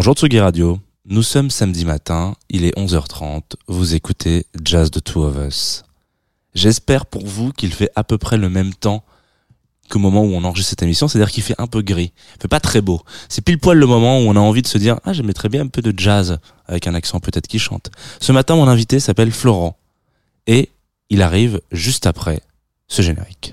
[0.00, 0.78] Bonjour Tsugi Radio.
[1.04, 5.82] Nous sommes samedi matin, il est 11h30, vous écoutez Jazz the Two of Us.
[6.54, 9.04] J'espère pour vous qu'il fait à peu près le même temps
[9.90, 12.14] qu'au moment où on enregistre cette émission, c'est-à-dire qu'il fait un peu gris.
[12.36, 13.02] Il fait pas très beau.
[13.28, 15.64] C'est pile poil le moment où on a envie de se dire, ah, j'aimerais bien
[15.64, 17.90] un peu de jazz, avec un accent peut-être qui chante.
[18.20, 19.76] Ce matin, mon invité s'appelle Florent.
[20.46, 20.70] Et
[21.10, 22.40] il arrive juste après
[22.88, 23.52] ce générique.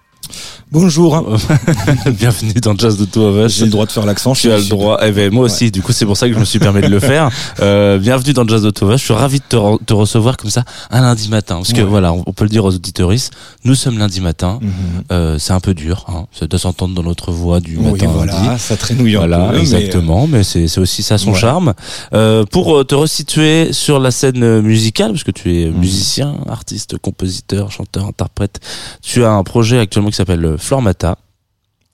[0.73, 1.37] Bonjour.
[2.17, 3.57] Bienvenue dans Jazz de Two of Us.
[3.57, 4.31] J'ai le droit de faire l'accent.
[4.31, 4.99] Tu as le droit.
[5.05, 5.69] Eh ben, moi aussi.
[5.69, 7.29] Du coup, c'est pour ça que je me suis permis de le faire.
[7.59, 8.99] Euh, bienvenue dans Jazz de Two of Us.
[9.01, 11.55] Je suis ravi de te, re- te recevoir comme ça un lundi matin.
[11.57, 11.87] Parce que Ouais.
[11.87, 13.33] voilà, on, on peut le dire aux auditoristes.
[13.65, 14.59] Nous sommes lundi matin.
[14.61, 14.71] Mhm.
[15.11, 16.05] Euh, c'est un peu dur.
[16.07, 16.25] Hein.
[16.31, 18.07] Ça doit s'entendre dans notre voix du Oui, matin.
[18.07, 18.59] voilà, lundi.
[18.59, 19.55] ça traînouille un Voilà, peu.
[19.55, 21.39] mais- exactement, mais, c'est aussi ça son Ouais.
[21.39, 21.73] charme.
[22.13, 25.77] Euh, pour euh, te resituer sur la scène euh, musicale, parce que tu es Mhm.
[25.77, 28.59] musicien, artiste, compositeur, chanteur, interprète,
[29.01, 31.17] tu as un projet actuellement qui s'appelle euh, Flormata.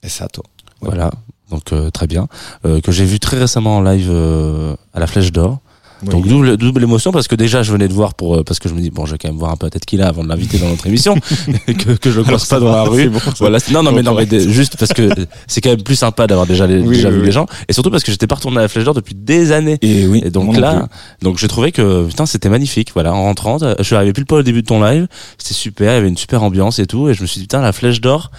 [0.02, 0.44] Et ça, toi.
[0.80, 0.88] Ouais.
[0.90, 1.10] Voilà,
[1.50, 2.28] donc euh, très bien.
[2.64, 5.58] Euh, que j'ai vu très récemment en live euh, à la Flèche d'Or.
[6.02, 6.10] Oui.
[6.10, 8.68] Donc double, double émotion parce que déjà je venais de voir pour euh, parce que
[8.68, 10.22] je me dis bon je vais quand même voir un peu tête qu'il a avant
[10.22, 11.16] de l'inviter dans notre émission
[11.66, 13.08] que, que je ne croise pas dans la rue.
[13.08, 13.18] Bon.
[13.40, 15.08] Voilà, non non mais non mais juste parce que
[15.48, 17.72] c'est quand même plus sympa d'avoir déjà, les- Oui, déjà oui, vu les gens et
[17.72, 19.78] surtout parce que j'étais pas retourné à la Flèche d'Or depuis des années.
[19.82, 20.22] Et oui.
[20.24, 20.88] Et donc là,
[21.22, 22.90] donc j'ai trouvé que putain c'était magnifique.
[22.94, 25.54] Voilà, en rentrant, euh, je suis arrivé pile poil au début de ton live, c'était
[25.54, 27.60] super, il y avait une super ambiance et tout, et je me suis dit putain
[27.60, 28.30] la flèche d'or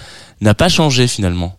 [0.41, 1.57] n'a pas changé finalement.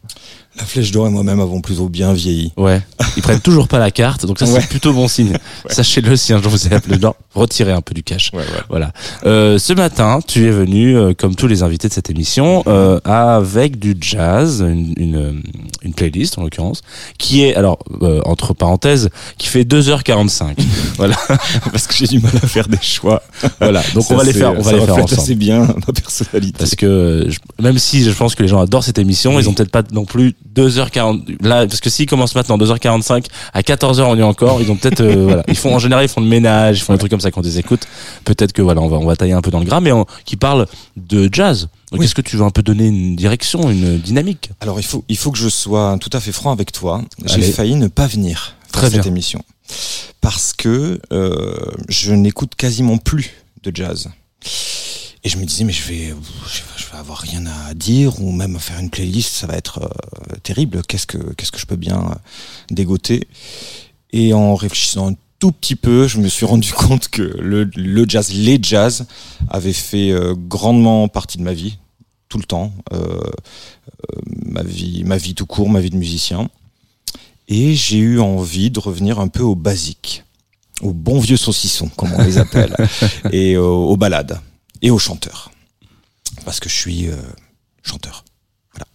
[0.59, 2.53] La flèche d'or et moi-même avons plutôt bien vieilli.
[2.57, 2.83] Ouais,
[3.17, 4.61] ils prennent toujours pas la carte, donc ça Ouais.
[4.61, 5.33] c'est plutôt bon signe.
[5.69, 8.31] Sachez-le si un jour vous avez la flèche d'or, retirez un peu du cash.
[8.33, 8.45] Ouais, ouais.
[8.69, 8.93] Voilà.
[9.25, 12.99] Euh, ce matin, tu es venu, euh, comme tous les invités de cette émission, euh,
[13.05, 15.33] avec du jazz, une, une, euh,
[15.83, 16.83] une playlist en l'occurrence,
[17.17, 19.09] qui est, alors, euh, entre parenthèses,
[19.39, 20.57] qui fait 2h45.
[20.97, 21.17] voilà.
[21.71, 23.23] Parce que j'ai du mal à faire des choix.
[23.61, 23.83] Voilà.
[23.95, 25.21] Donc Ça, on va les c'est- faire, on va les faire ensemble.
[25.21, 26.59] assez bien ma personnalité.
[26.59, 29.43] Parce que je- même si je pense que les gens adorent cette émission, Oui.
[29.45, 33.61] ils ont peut-être pas non plus 2h40 là parce que s'ils commencent maintenant 2h45 à
[33.63, 36.09] 14h on y est encore, ils ont peut-être euh, voilà, ils font en général ils
[36.09, 37.87] font le ménage, ils font des trucs comme ça quand ils écoutent.
[38.25, 39.93] Peut-être que voilà, on va on va tailler un peu dans le gras mais
[40.25, 40.67] qui parle
[40.97, 41.69] de jazz.
[41.93, 42.07] Donc Oui.
[42.07, 44.51] est-ce que tu veux un peu donner une direction, une dynamique?
[44.61, 47.03] Alors il faut, il faut que je sois tout à fait franc avec toi.
[47.25, 49.11] J'ai failli ne pas venir Très cette bien.
[49.11, 49.43] émission
[50.21, 51.55] parce que euh,
[51.89, 53.31] je n'écoute quasiment plus
[53.63, 54.09] de jazz.
[55.23, 56.15] Et je me disais mais je vais,
[56.47, 60.37] je vais, avoir rien à dire ou même faire une playlist, ça va être euh,
[60.43, 60.83] terrible.
[60.89, 62.15] Qu'est-ce que qu'est-ce que je peux bien euh,
[62.71, 63.29] dégoter?
[64.13, 68.05] Et en réfléchissant un tout petit peu, je me suis rendu compte que le, le
[68.09, 69.07] jazz, les jazz,
[69.49, 71.79] avaient fait euh, grandement partie de ma vie
[72.29, 72.73] tout le temps.
[72.93, 73.21] Euh,
[74.47, 76.49] ma vie, ma vie tout court, ma vie de musicien.
[77.49, 80.23] Et j'ai eu envie de revenir un peu au basique,
[80.81, 82.75] au bon vieux saucisson, comme on les appelle,
[83.33, 84.41] et euh, aux balades,
[84.83, 85.51] et aux chanteurs.
[86.45, 87.17] Parce que je suis euh,
[87.83, 88.25] chanteur.
[88.73, 88.87] Voilà.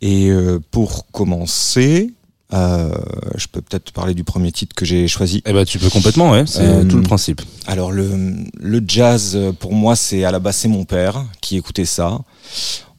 [0.00, 2.12] Et euh, pour commencer,
[2.52, 2.92] euh,
[3.36, 5.42] je peux peut-être parler du premier titre que j'ai choisi.
[5.46, 7.42] Eh ben tu peux complètement ouais, c'est Euh, tout le principe.
[7.66, 11.84] Alors le, le jazz, pour moi, c'est à la base c'est mon père qui écoutait
[11.84, 12.18] ça.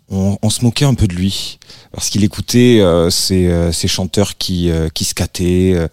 [0.10, 1.60] On, on se moquait un peu de lui
[1.94, 5.88] parce qu'il écoutait euh, ces, euh, ces chanteurs qui euh, qui scattaient euh,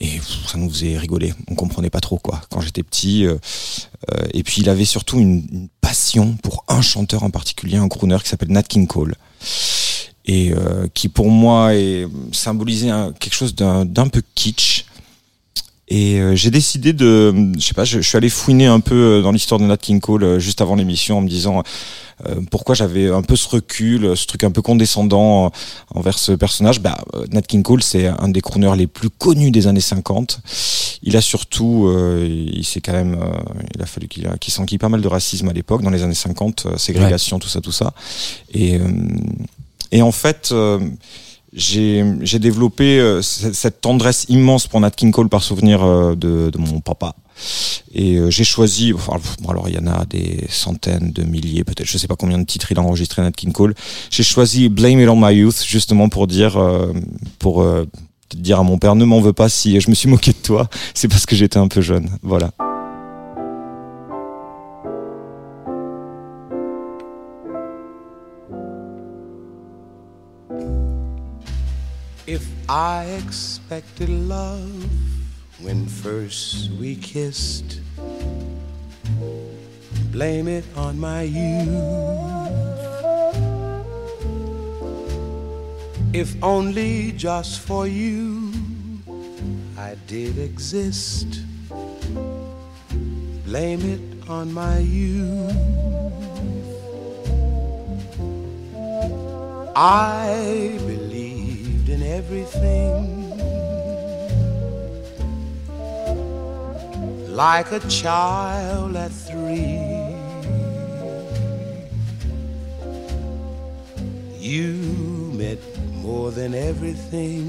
[0.00, 1.32] et ça nous faisait rigoler.
[1.48, 3.26] On comprenait pas trop quoi quand j'étais petit.
[4.34, 8.28] et puis il avait surtout une, passion pour un chanteur en particulier, un crooner qui
[8.28, 9.14] s'appelle Nat King Cole
[10.26, 10.52] et
[10.94, 14.84] qui pour moi est symbolisé un- quelque chose d'un d'un peu kitsch.
[15.88, 18.94] Et euh, j'ai décidé de, je sais pas, je, je suis allé fouiner un peu
[18.94, 21.62] euh, dans l'histoire de Nat King Cole euh, juste avant l'émission en me disant
[22.26, 25.48] euh, pourquoi j'avais un peu ce recul, euh, ce truc un peu condescendant euh,
[25.94, 26.80] envers ce personnage.
[26.80, 30.40] Bah, euh, Nat King Cole, c'est un des crooners les plus connus des années 50.
[31.04, 33.26] Il a surtout, euh, il s'est quand même, euh,
[33.76, 36.02] il a fallu qu'il a- qu'il s'enquille pas mal de racisme à l'époque, dans les
[36.02, 37.94] années 50, euh, ségrégation, tout ça, tout ça.
[38.52, 38.88] Et euh,
[39.92, 40.52] et en fait.
[41.56, 46.50] J'ai développé euh, cette, cette tendresse immense pour Nat King Cole par souvenir euh, de,
[46.50, 47.14] de mon papa.
[47.94, 51.64] Et euh, j'ai choisi, enfin, bon, alors il y en a des centaines de milliers,
[51.64, 53.74] peut-être, je sais pas combien de titres il a enregistré Nat King Cole.
[54.10, 56.92] J'ai choisi Blame It on My Youth justement pour dire, euh,
[57.38, 57.86] pour euh,
[58.34, 60.68] dire à mon père, ne m'en veux pas si je me suis moqué de toi,
[60.94, 62.10] c'est parce que j'étais un peu jeune.
[62.22, 62.52] Voilà.
[72.26, 74.84] If I expected love
[75.60, 77.80] when first we kissed.
[80.10, 81.70] Blame it on my youth.
[86.12, 88.52] If only just for you
[89.78, 91.42] I did exist.
[93.44, 95.54] Blame it on my youth.
[99.76, 100.78] I
[102.26, 103.38] everything
[107.28, 109.78] like a child at three.
[114.40, 114.72] You
[115.34, 115.60] meant
[115.92, 117.46] more than everything,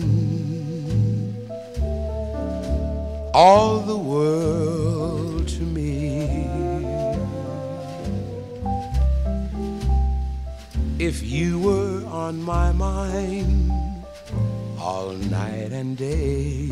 [3.33, 6.45] all the world to me.
[10.99, 13.76] If you were on my mind
[14.87, 16.69] all night and day,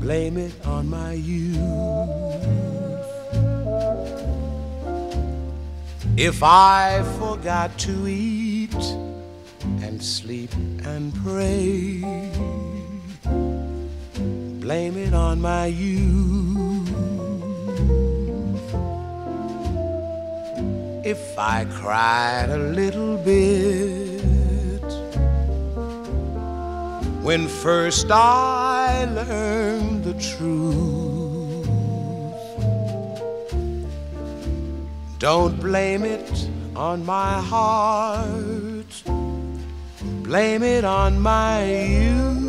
[0.00, 1.60] blame it on my youth.
[6.16, 8.84] If I forgot to eat
[9.84, 10.52] and sleep
[10.84, 12.00] and pray,
[14.58, 16.88] blame it on my youth.
[21.04, 23.97] If I cried a little bit
[27.28, 31.68] when first I learned the truth,
[35.18, 39.02] don't blame it on my heart,
[40.22, 42.47] blame it on my youth.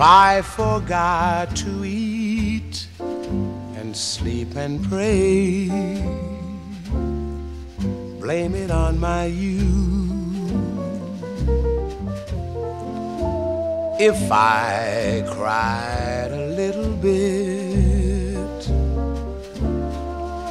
[0.00, 5.68] If I forgot to eat and sleep and pray,
[8.18, 9.60] blame it on my youth.
[14.00, 18.68] If I cried a little bit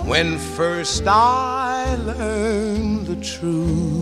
[0.08, 3.99] when first I learned the truth,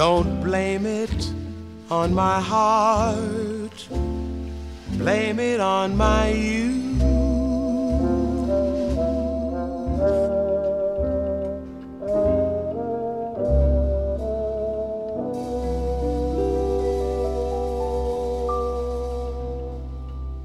[0.00, 1.30] don't blame it
[1.90, 3.88] on my heart,
[4.96, 7.02] blame it on my youth.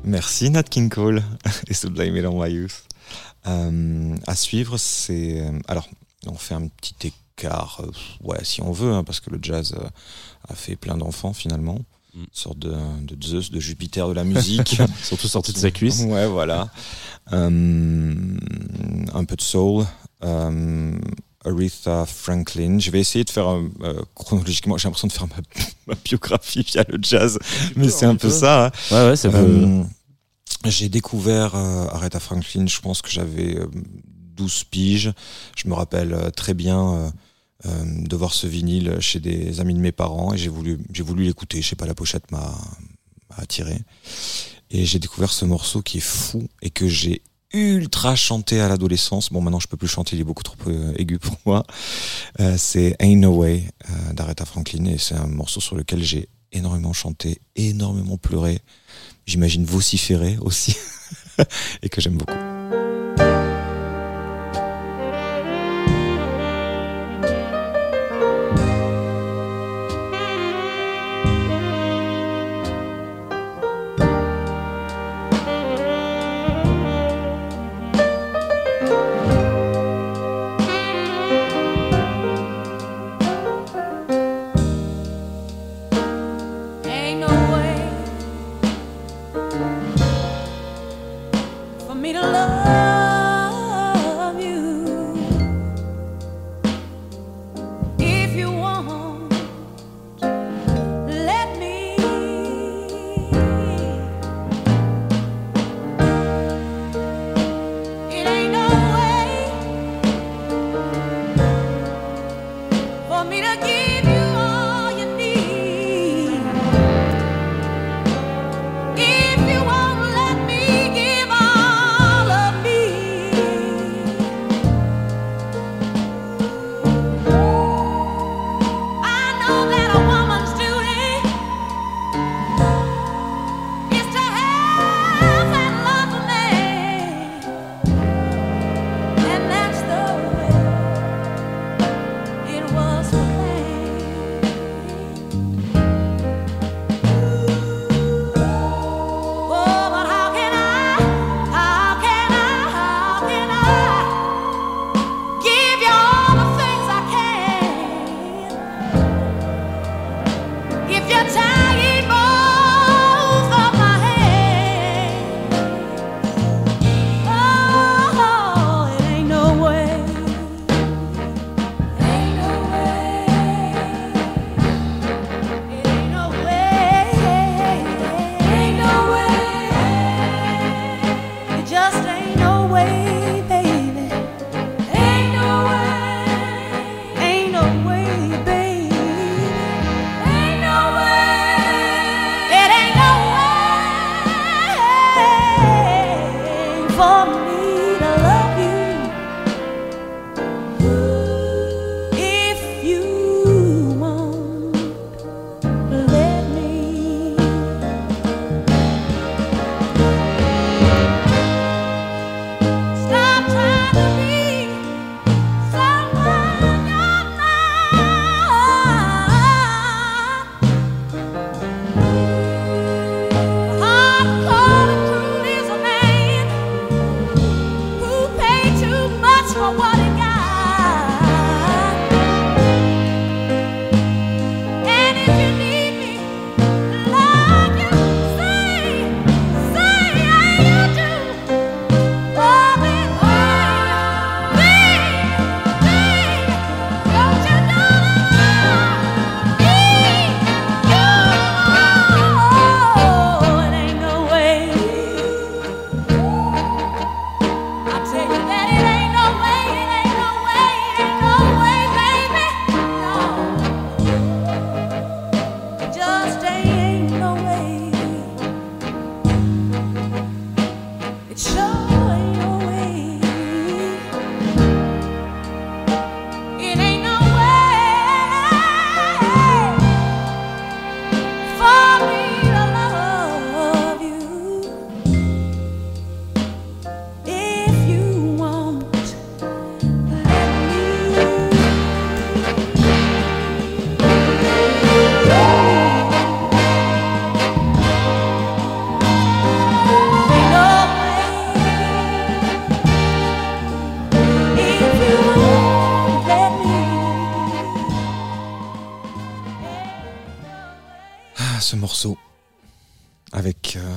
[0.03, 1.23] Merci Nat King Cole
[1.69, 2.83] et ce Blame It on My Youth.
[3.47, 5.39] Euh, à suivre, c'est.
[5.39, 5.87] euh, Alors,
[6.27, 7.91] on fait un petit euh,
[8.23, 9.87] ouais, si on veut, hein, parce que le jazz euh,
[10.47, 11.79] a fait plein d'enfants finalement.
[12.13, 12.19] Mm.
[12.19, 14.79] Une sorte de, de Zeus, de Jupiter de la musique.
[15.03, 16.01] Surtout sorti de sa cuisse.
[16.01, 16.69] Ouais, voilà.
[17.33, 18.15] Euh,
[19.13, 19.85] un peu de soul.
[21.45, 22.79] Aretha Franklin.
[22.79, 24.77] Je vais essayer de faire euh, chronologiquement.
[24.77, 25.35] J'ai l'impression de faire ma,
[25.87, 27.37] ma biographie via le jazz,
[27.75, 28.67] mais c'est un peu ça.
[28.67, 28.71] hein.
[28.91, 29.37] Ouais, ouais, peut.
[29.37, 29.83] Euh,
[30.65, 33.67] J'ai découvert euh, Aretha Franklin, je pense que j'avais euh,
[34.35, 35.13] 12 piges.
[35.55, 37.13] Je me rappelle très bien
[37.65, 41.03] euh, de voir ce vinyle chez des amis de mes parents et j'ai voulu, j'ai
[41.03, 41.61] voulu l'écouter.
[41.61, 42.53] Je sais pas, la pochette m'a
[43.29, 43.79] m'a attiré.
[44.71, 47.21] Et j'ai découvert ce morceau qui est fou et que j'ai
[47.53, 49.31] ultra chanté à l'adolescence.
[49.31, 51.63] Bon, maintenant je peux plus chanter, il est beaucoup trop euh, aigu pour moi.
[52.39, 56.27] Euh, c'est Ain't No Way euh, d'Aretha Franklin et c'est un morceau sur lequel j'ai
[56.51, 58.59] énormément chanté, énormément pleuré,
[59.25, 60.75] j'imagine vociféré aussi,
[61.81, 62.44] et que j'aime beaucoup.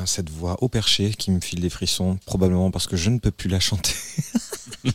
[0.07, 3.31] Cette voix au perché qui me file des frissons, probablement parce que je ne peux
[3.31, 3.95] plus la chanter.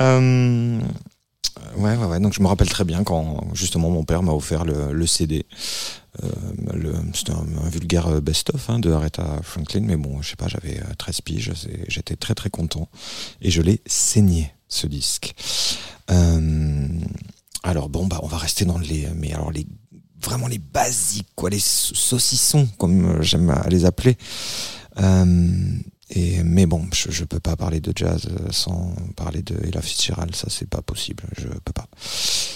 [0.00, 0.80] euh,
[1.76, 2.20] ouais, ouais, ouais.
[2.20, 5.46] Donc je me rappelle très bien quand justement mon père m'a offert le, CD.
[6.22, 10.80] Euh, C'était un, vulgaire best-of hein, de Aretha Franklin, mais bon, je sais pas, j'avais
[10.98, 11.52] 13 piges,
[11.88, 12.88] j'étais très très content
[13.40, 15.34] et je l'ai saigné ce disque.
[16.10, 16.88] Euh,
[17.62, 19.66] alors bon, bah on va rester dans les, mais alors les
[20.28, 24.16] vraiment les basiques, quoi, les saucissons, comme euh, j'aime à les appeler.
[25.00, 25.46] Euh,
[26.10, 29.80] et, mais bon, je, je peux pas parler de jazz euh, sans parler de Ella
[29.80, 31.86] Fitzgerald, ça c'est pas possible, je peux pas.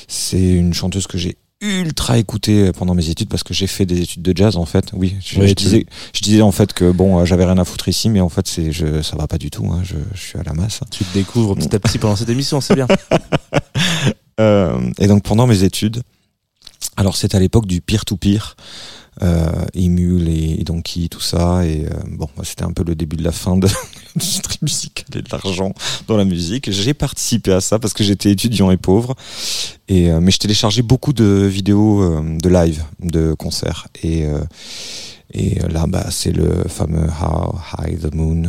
[0.09, 4.01] C'est une chanteuse que j'ai ultra écoutée pendant mes études parce que j'ai fait des
[4.01, 4.91] études de jazz en fait.
[4.95, 8.21] Oui, je, disais, je disais en fait que bon, j'avais rien à foutre ici, mais
[8.21, 9.67] en fait c'est, je, ça va pas du tout.
[9.67, 10.81] Hein, je, je, suis à la masse.
[10.91, 12.89] Tu te découvres petit à petit pendant cette émission, c'est bien.
[14.41, 16.03] euh, et donc pendant mes études,
[16.97, 18.57] alors c'est à l'époque du peer-to-peer,
[19.23, 21.65] euh, Emule et, Donkey, tout ça.
[21.67, 23.69] Et euh, bon, c'était un peu le début de la fin de
[24.17, 25.73] l'industrie musicale et de l'argent
[26.07, 26.71] dans la musique.
[26.71, 29.15] J'ai participé à ça parce que j'étais étudiant et pauvre.
[29.89, 33.89] Et, euh, mais je téléchargeais beaucoup de vidéos euh, de live, de concerts.
[34.03, 34.27] Et,
[35.33, 38.45] et là, bah, c'est le fameux How High the Moon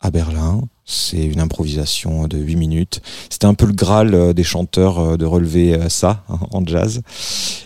[0.00, 0.62] à Berlin.
[0.84, 3.02] C'est une improvisation de 8 minutes.
[3.30, 6.66] C'était un peu le graal euh, des chanteurs euh, de relever euh, ça hein, en
[6.66, 7.02] jazz.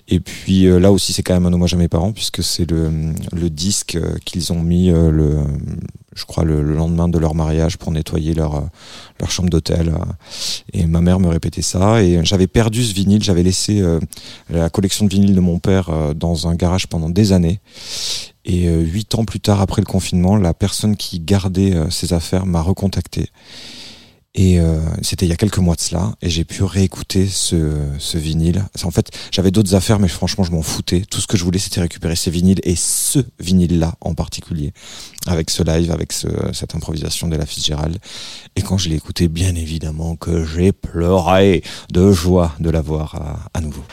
[0.09, 3.13] Et puis là aussi, c'est quand même un hommage à mes parents puisque c'est le,
[3.33, 5.39] le disque qu'ils ont mis le,
[6.15, 8.69] je crois le, lendemain de leur mariage pour nettoyer leur
[9.19, 9.93] leur chambre d'hôtel.
[10.73, 12.05] Et ma mère me répétait ça.
[12.05, 13.21] Et j'avais perdu ce vinyle.
[13.25, 13.83] J'avais laissé
[14.49, 17.59] la collection de vinyles de mon père dans un garage pendant des années.
[18.45, 22.63] Et huit ans plus tard, après le confinement, la personne qui gardait ses affaires m'a
[22.63, 23.06] recontacté.
[24.39, 27.57] Et euh, c'était il y a quelques mois de cela, et j'ai pu réécouter ce,
[28.15, 28.67] vinyle.
[28.85, 31.05] En fait, j'avais d'autres affaires, mais franchement, je m'en foutais.
[31.11, 34.75] Tout ce que je voulais, c'était récupérer ces vinyles, et ce vinyle-là en particulier,
[35.27, 37.99] avec ce live, avec ce, cette improvisation de la Fitzgerald.
[38.57, 43.39] Et quand je l'ai écouté, bien évidemment que j'ai pleuré de joie de l'avoir à,
[43.55, 43.85] à nouveau.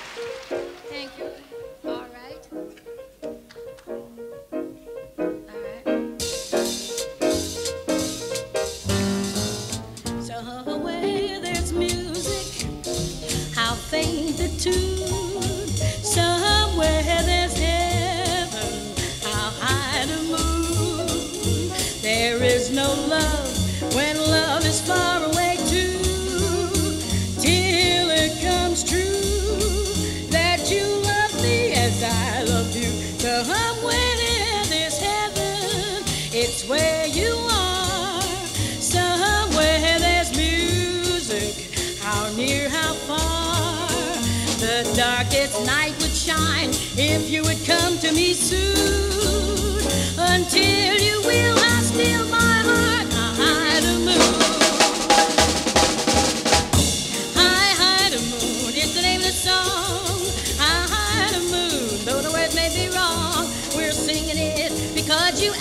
[22.74, 26.00] no love when love is far away too.
[27.40, 32.90] Till it comes true that you love me as I love you.
[33.20, 36.04] The hum within this heaven.
[36.32, 38.22] It's where you are.
[38.82, 41.78] Somewhere there's music.
[42.02, 43.88] How near, how far.
[44.58, 49.03] The darkest night would shine if you would come to me soon.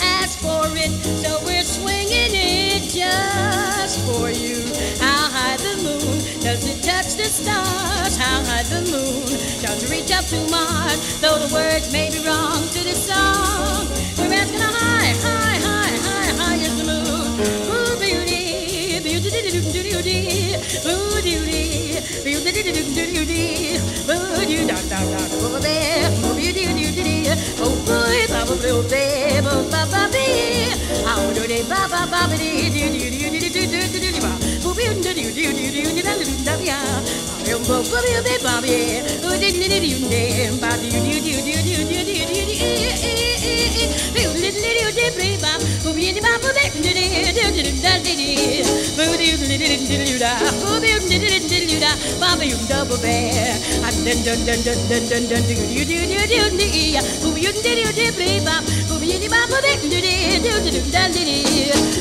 [0.01, 0.91] Asked for it,
[1.23, 4.63] so we're swinging it just for you.
[4.99, 8.17] How high the moon does it touch the stars?
[8.17, 9.25] How high the moon
[9.61, 11.21] does it reach up to Mars?
[11.21, 15.97] Though the words may be wrong to the song, we're asking a high, high, high,
[16.07, 17.39] high, high as the moon.
[17.69, 24.67] Ooh, beauty, beauty, beauty, beauty, doo dee, boo doo doo doo doo dee, boo doo
[24.67, 26.22] da da da
[28.63, 30.71] little baby, ba ba bee.
[31.03, 33.87] How do they ba ba ba ba dee dee dee dee dee dee dee dee
[33.91, 34.31] dee dee ba.
[34.63, 36.03] Booby and dee dee dee dee dee dee dee
[36.47, 36.77] dee ya.
[37.43, 39.03] Bumbo booby bee ba bee.
[39.27, 42.45] Oh dee dee dee dee dee ba dee dee dee dee dee dee dee dee
[42.47, 43.33] dee.
[44.15, 45.51] Little little dee dee ba.
[45.83, 48.63] Booby and ba booby dee dee dee dee dee dee dee.
[48.95, 50.35] Booby dee dee dee dee dee dee.
[50.63, 51.42] Booby dee dee
[51.83, 53.15] da baba yum da ba be
[54.05, 55.33] dun dun dun dun dun dun dun.
[55.33, 58.55] den du du du du du ni ya bu yum di du di bre ba
[58.89, 61.37] bu bi di ba bu be du di du du da di di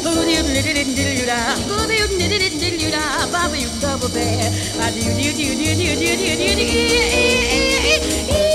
[0.05, 2.88] bu di du di di di du da bu bi yum di di di du
[2.90, 4.27] da baba yum da ba be
[4.85, 6.51] an du du du du du du du
[8.38, 8.52] du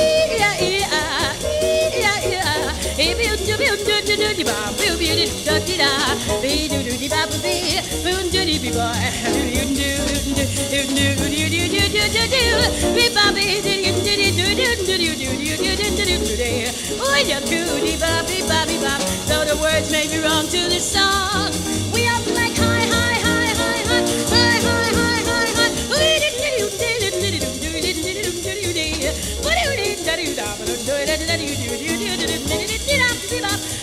[19.28, 21.87] So the words may be wrong to the song.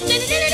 [0.07, 0.54] Na, na, na, na, na.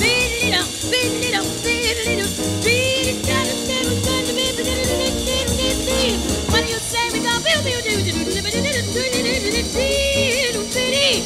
[0.00, 1.49] Bend it up, bend it up.
[11.10, 11.24] Did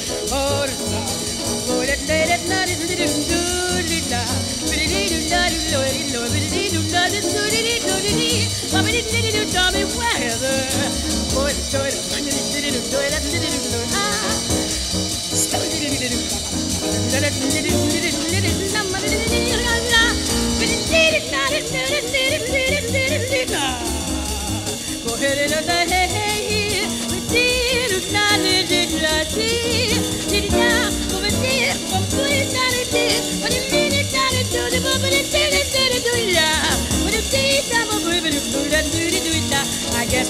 [21.90, 22.03] it,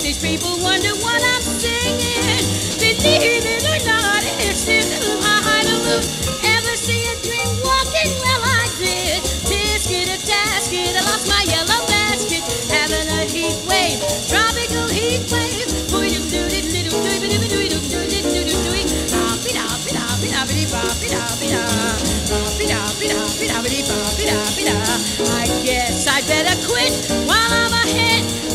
[0.03, 2.43] These people wonder what I'm singing.
[2.79, 4.85] Believe it or not, it's in
[5.21, 6.05] my heart of mood.
[6.45, 8.11] Ever see a dream walking?
[8.21, 9.23] Well, I did.
[9.47, 12.43] Tisket, a tasket, I lost my yellow basket.
[12.71, 15.55] Having a heat wave, tropical heat wave.
[25.45, 26.93] I guess I better quit
[27.27, 28.54] while I'm ahead.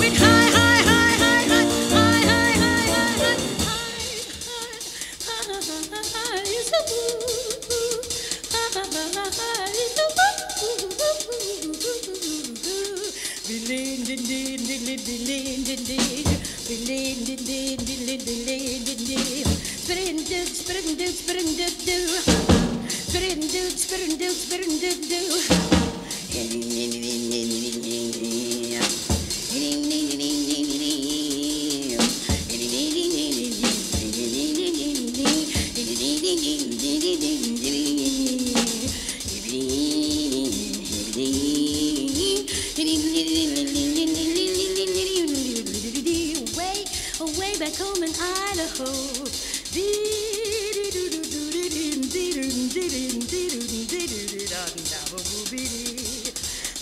[47.39, 48.91] way back home in Idaho.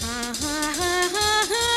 [0.01, 1.76] Ha ha ha ha.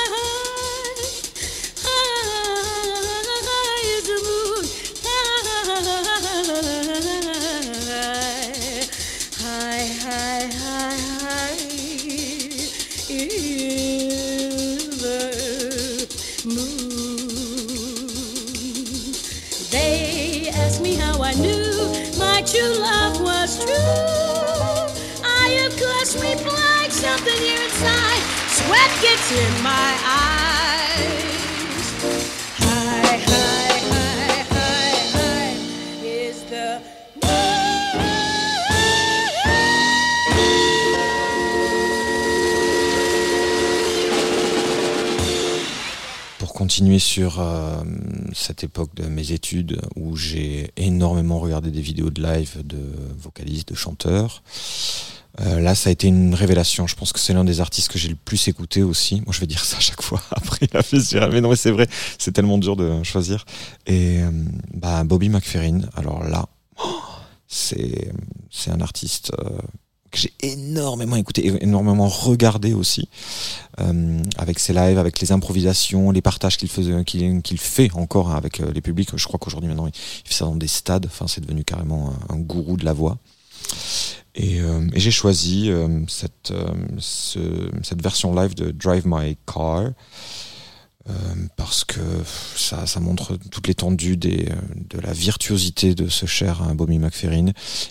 [46.98, 47.82] Sur euh,
[48.32, 52.78] cette époque de mes études où j'ai énormément regardé des vidéos de live de
[53.18, 54.42] vocalistes, de chanteurs,
[55.40, 56.86] euh, là ça a été une révélation.
[56.86, 59.16] Je pense que c'est l'un des artistes que j'ai le plus écouté aussi.
[59.26, 60.22] Moi je vais dire ça à chaque fois.
[60.30, 60.98] Après il a fait
[61.30, 61.86] mais non mais c'est vrai,
[62.18, 63.44] c'est tellement dur de choisir.
[63.86, 64.30] Et euh,
[64.74, 66.46] bah, Bobby McFerrin, alors là,
[66.82, 67.00] oh,
[67.46, 68.12] c'est
[68.50, 69.32] c'est un artiste
[70.10, 73.08] que j'ai énormément écouté, énormément regardé aussi,
[73.80, 78.60] euh, avec ses lives, avec les improvisations, les partages qu'il faisait, qu'il fait encore avec
[78.60, 79.10] euh, les publics.
[79.16, 81.06] Je crois qu'aujourd'hui maintenant il fait ça dans des stades.
[81.06, 83.18] Enfin, c'est devenu carrément un, gourou de la voix.
[84.34, 86.68] Et, euh, et j'ai choisi euh, cette euh,
[86.98, 89.90] ce- cette version live de Drive My Car.
[91.08, 91.12] euh,
[91.56, 92.00] parce que
[92.56, 97.48] ça, ça montre toute l'étendue de la virtuosité de ce cher hein, Bobby McFerrin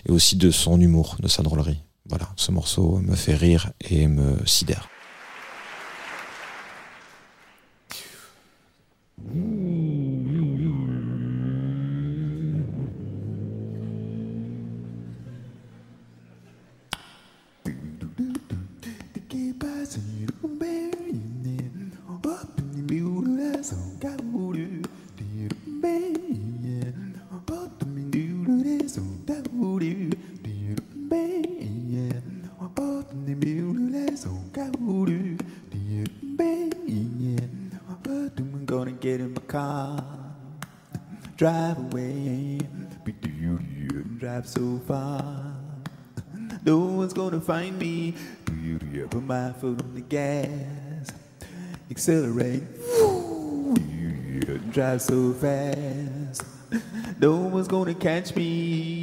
[0.08, 1.80] et aussi de son humour, de sa drôlerie.
[2.10, 4.88] Voilà, ce morceau me fait rire et me sidère.
[39.50, 40.04] Car,
[41.36, 42.60] drive away,
[44.16, 45.56] drive so far.
[46.64, 48.14] No one's gonna find me.
[49.10, 51.10] Put my foot on the gas,
[51.90, 52.62] accelerate,
[54.70, 56.44] drive so fast.
[57.18, 58.99] No one's gonna catch me.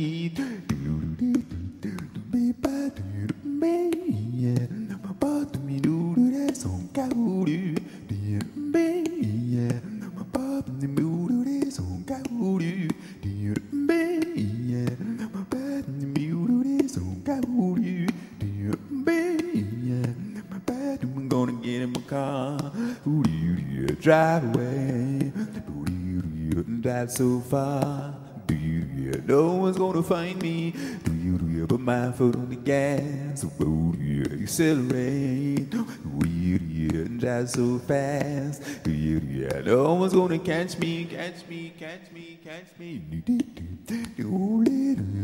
[27.17, 28.13] so far.
[28.45, 30.69] Do you, yeah, no one's gonna find me.
[31.03, 33.41] Do you, do yeah, put my foot on the gas.
[33.41, 34.23] do you?
[34.43, 35.73] accelerate.
[36.13, 38.83] We, yeah, and drive so fast.
[38.83, 42.99] Do you, yeah, no one's gonna catch me, catch me, catch me, catch me.
[42.99, 45.17] Do do do do do do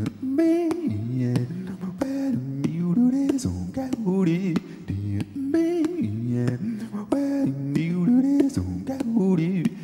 [3.46, 4.54] on Coyote.
[4.86, 6.34] Do you, man,
[7.76, 9.83] you do this on Coyote.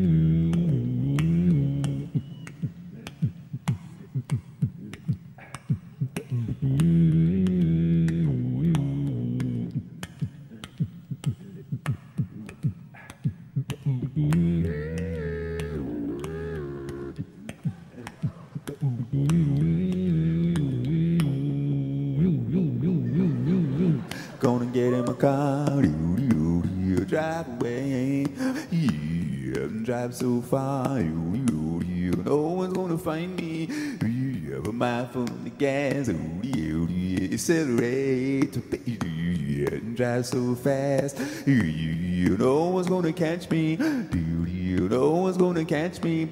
[30.21, 30.99] so far.
[30.99, 33.67] No one's gonna find me.
[34.05, 36.09] You have a mind full the gas.
[36.09, 41.17] Ooh, ooh, accelerate, ooh, and drive so fast.
[41.47, 43.77] No one's gonna catch me.
[43.77, 46.29] No one's gonna catch me.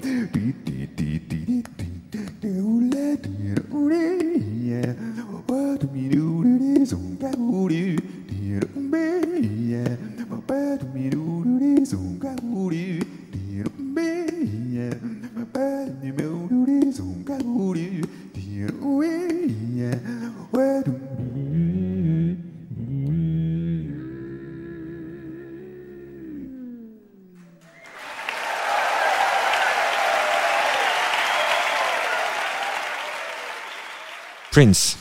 [34.59, 34.97] Prince.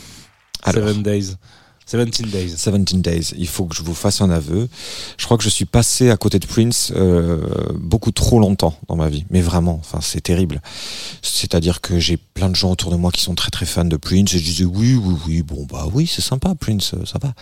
[0.62, 1.34] Alors, Seven Days.
[1.86, 2.48] 17 Days.
[2.56, 3.32] 17 Days.
[3.36, 4.68] Il faut que je vous fasse un aveu.
[5.16, 7.40] Je crois que je suis passé à côté de Prince euh,
[7.74, 9.24] beaucoup trop longtemps dans ma vie.
[9.30, 10.60] Mais vraiment, enfin, c'est terrible.
[11.22, 13.96] C'est-à-dire que j'ai plein de gens autour de moi qui sont très très fans de
[13.96, 17.18] Prince et je disais oui, oui, oui, bon bah oui, c'est sympa Prince, euh, ça
[17.20, 17.32] va.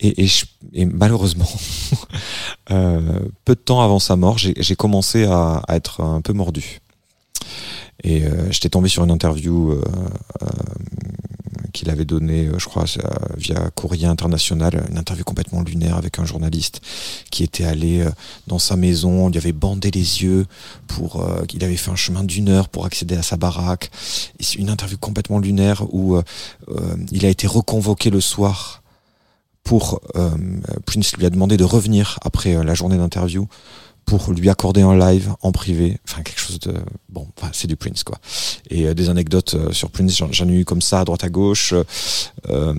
[0.00, 1.48] Et, et, je- et malheureusement,
[2.72, 6.80] euh, peu de temps avant sa mort, j'ai commencé à, à être un peu mordu.
[8.02, 9.72] Et euh, j'étais tombé sur une interview
[11.74, 12.84] qu'il avait donnée, euh, je crois,
[13.36, 16.80] via Courrier International, une interview complètement lunaire avec un journaliste
[17.30, 18.10] qui était allé euh,
[18.46, 20.46] dans sa maison, on lui avait bandé les yeux
[20.86, 23.90] pour, euh, il avait fait un chemin d'une heure pour accéder à sa baraque.
[24.56, 26.16] Une interview complètement lunaire où
[27.10, 28.82] il a été reconvoqué le soir
[29.64, 30.30] pour euh,
[30.86, 33.48] Prince lui a demandé de revenir après la journée d'interview
[34.06, 36.74] pour lui accorder un live en privé, enfin quelque chose de
[37.08, 38.18] bon, c'est du Prince quoi.
[38.70, 41.28] Et euh, des anecdotes euh, sur Prince, j'en ai eu comme ça à droite à
[41.28, 41.74] gauche.
[42.50, 42.74] Euh,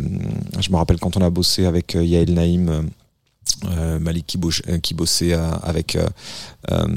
[0.59, 2.89] je me rappelle quand on a bossé avec Yael Naïm,
[3.65, 6.87] euh, Malik qui, euh, bossait euh, avec euh,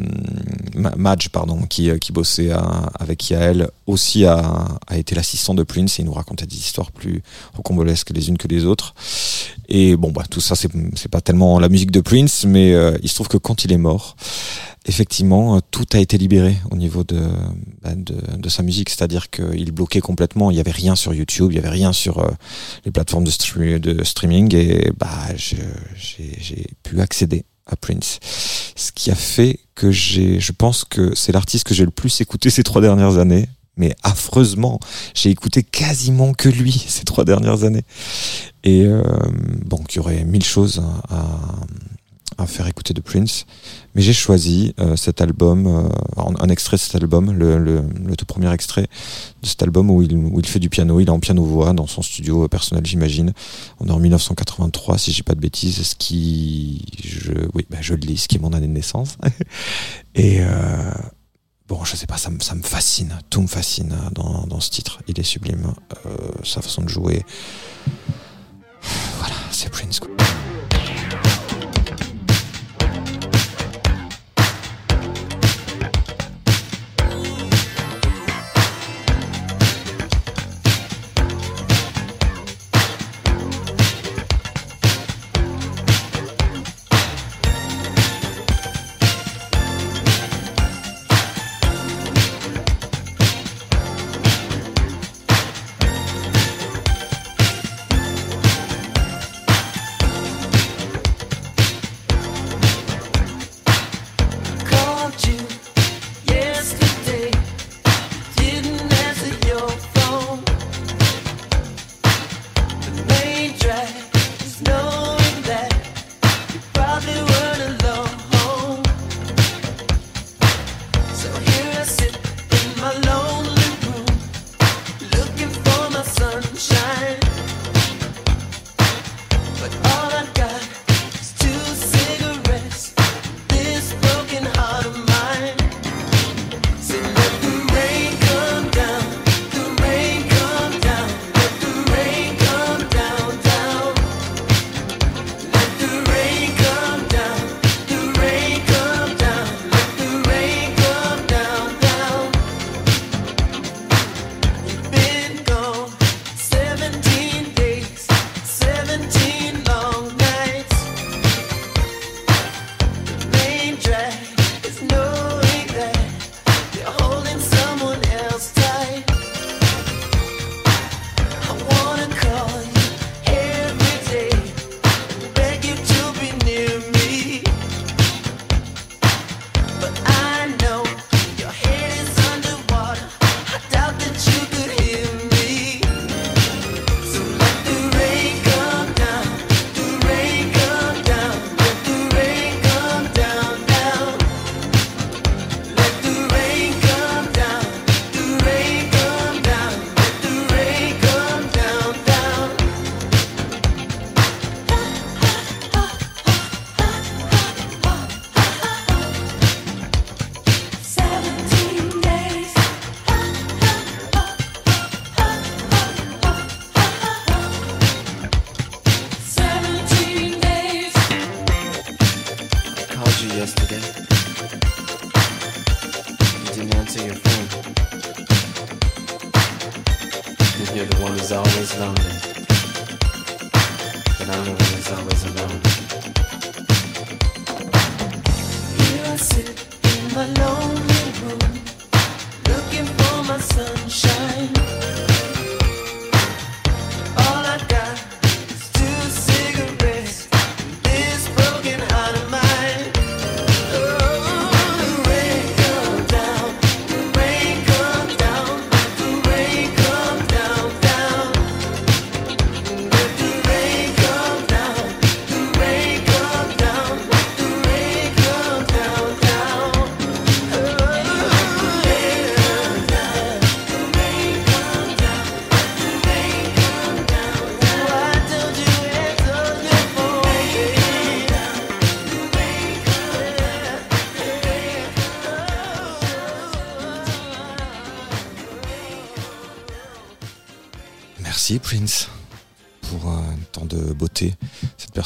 [0.75, 2.51] Ma- Madge pardon, qui, qui bossait
[2.99, 7.23] avec Yael, aussi a, été l'assistant de Prince et il nous racontait des histoires plus
[7.55, 8.95] rocambolesques les unes que les autres.
[9.69, 13.15] Et bon, bah, tout ça, c'est pas tellement la musique de Prince, mais il se
[13.15, 14.17] trouve que quand il est mort,
[14.89, 17.21] effectivement, euh, tout a été libéré au niveau de,
[17.83, 18.91] bah, de, de sa musique.
[18.91, 20.51] C'est-à-dire qu'il bloquait complètement.
[20.51, 22.31] Il y avait rien sur YouTube, il y avait rien sur euh,
[22.85, 24.55] les plateformes de, stre- de streaming.
[24.55, 28.19] Et bah, j'ai pu accéder à Prince.
[28.77, 32.21] Ce qui a fait que j'ai, je pense que c'est l'artiste que j'ai le plus
[32.21, 33.49] écouté ces trois dernières années.
[33.77, 34.81] Mais affreusement,
[35.15, 37.85] j'ai écouté quasiment que lui ces trois dernières années.
[38.65, 39.05] Et euh,
[39.65, 41.27] bon, il y aurait mille choses à
[42.47, 43.47] faire écouter de Prince.
[43.95, 47.83] Mais j'ai choisi euh, cet album, euh, un, extrait de cet album, le,
[48.17, 48.87] tout premier extrait
[49.43, 51.01] de cet album où il, fait du piano.
[51.01, 53.33] Il est en piano-voix dans son studio euh, personnel, j'imagine.
[53.81, 56.85] On est en 1983, si j'ai pas de bêtises, ce qui,
[57.55, 59.17] oui, bah, je lis, ce qui est mon année de naissance.
[60.15, 60.41] Et
[61.69, 65.01] bon, je sais pas, ça me, fascine, tout me fascine euh, dans, ce titre.
[65.07, 65.75] Il est sublime,
[66.43, 67.25] sa façon de jouer.
[69.19, 70.01] Voilà, c'est Prince.
[70.01, 70.09] quoi.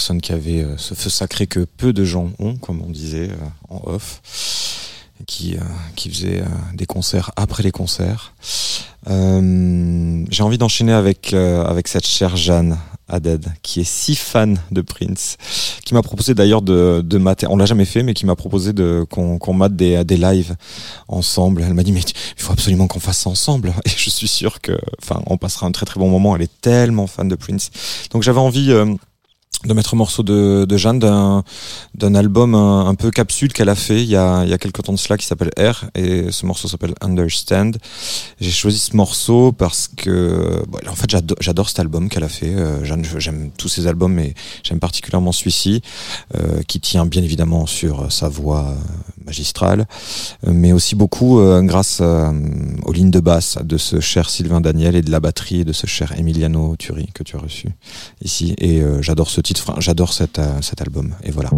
[0.03, 3.31] Personne qui avait euh, ce feu sacré que peu de gens ont, comme on disait
[3.31, 3.37] euh,
[3.69, 4.21] en off,
[5.29, 5.61] qui, euh,
[5.95, 6.43] qui faisait
[6.75, 8.35] des concerts après les concerts.
[9.07, 15.37] J'ai envie d'enchaîner avec, avec cette chère Jeanne Haddad, qui est si fan de Prince,
[15.85, 18.73] qui m'a proposé d'ailleurs de, de mater, on l'a jamais fait, mais qui m'a proposé
[19.09, 20.57] qu'on mate des, des lives
[21.07, 21.62] ensemble.
[21.65, 23.73] Elle m'a dit mais il faut absolument qu'on fasse ça ensemble.
[23.85, 26.35] Et je suis sûr que, enfin, on passera un très très bon moment.
[26.35, 27.71] Elle est tellement fan de Prince.
[28.11, 28.73] Donc j'avais envie
[29.65, 31.44] de mettre un morceau de, de Jeanne d'un
[31.94, 34.83] d'un album un, peu capsule qu'elle a fait il y a, il y a quelques
[34.83, 37.73] temps de cela qui s'appelle R et ce morceau s'appelle Understand.
[38.40, 42.54] J'ai choisi ce morceau parce que en fait j'adore, j'adore cet album qu'elle a fait.
[42.54, 44.35] Euh, Jeanne, je- j'aime tous ses albums mais
[44.65, 45.83] j'aime particulièrement celui-ci
[46.37, 48.75] euh, qui tient bien évidemment sur sa voix
[49.27, 49.87] magistrale
[50.46, 52.31] euh, mais aussi beaucoup euh, grâce euh,
[52.85, 55.87] aux lignes de basse de ce cher Sylvain Daniel et de la batterie de ce
[55.87, 57.68] cher Emiliano Turi que tu as reçu
[58.23, 61.50] ici et j'adore ce titre, j'adore cet, cet album et voilà.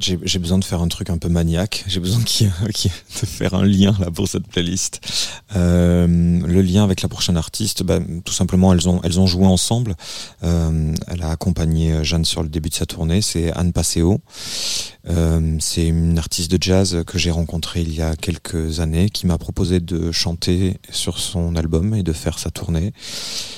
[0.00, 1.84] Fait, j'ai besoin de faire un truc un peu maniaque.
[1.86, 5.00] J'ai besoin ait- de faire un lien là pour cette playlist.
[5.56, 9.46] Euh, le lien avec la prochaine artiste, bah, tout simplement, elles ont elles ont joué
[9.46, 9.94] ensemble.
[10.44, 13.22] Euh, elle a accompagné euh, Jeanne sur le début de sa tournée.
[13.22, 14.20] C'est Anne Passeo.
[15.08, 19.26] Euh, c'est une artiste de jazz que j'ai rencontrée il y a quelques années, qui
[19.26, 22.92] m'a proposé de chanter sur son album et de faire sa tournée.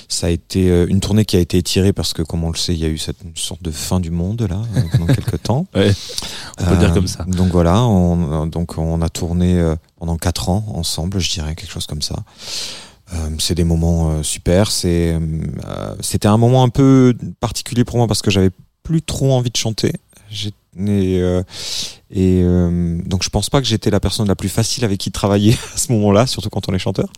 [0.09, 2.57] Ça a été euh, une tournée qui a été étirée parce que, comme on le
[2.57, 5.43] sait, il y a eu cette sorte de fin du monde là euh, pendant quelques
[5.43, 5.66] temps.
[5.74, 5.93] Ouais,
[6.62, 7.24] on peut dire Euh, comme ça.
[7.24, 11.70] Donc voilà, on, donc on a tourné euh, pendant quatre ans ensemble, je dirais quelque
[11.72, 12.16] chose comme ça.
[13.14, 14.70] Euh, c'est des moments euh, super.
[14.70, 18.50] C'est, euh, c'était un moment un peu particulier pour moi parce que j'avais
[18.82, 19.92] plus trop envie de chanter.
[20.30, 21.42] J'ai- et, euh,
[22.10, 25.10] et euh, donc je pense pas que j'étais la personne la plus facile avec qui
[25.12, 27.12] travailler à ce moment-là, surtout quand on est chanteur.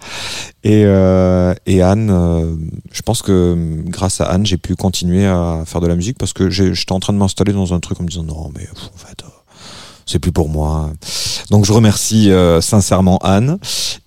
[0.64, 2.56] Et, euh, et Anne, euh,
[2.90, 6.32] je pense que grâce à Anne, j'ai pu continuer à faire de la musique parce
[6.32, 8.98] que j'étais en train de m'installer dans un truc en me disant non mais en
[8.98, 9.28] fait euh,
[10.06, 10.90] c'est plus pour moi.
[11.50, 13.58] Donc je remercie euh, sincèrement Anne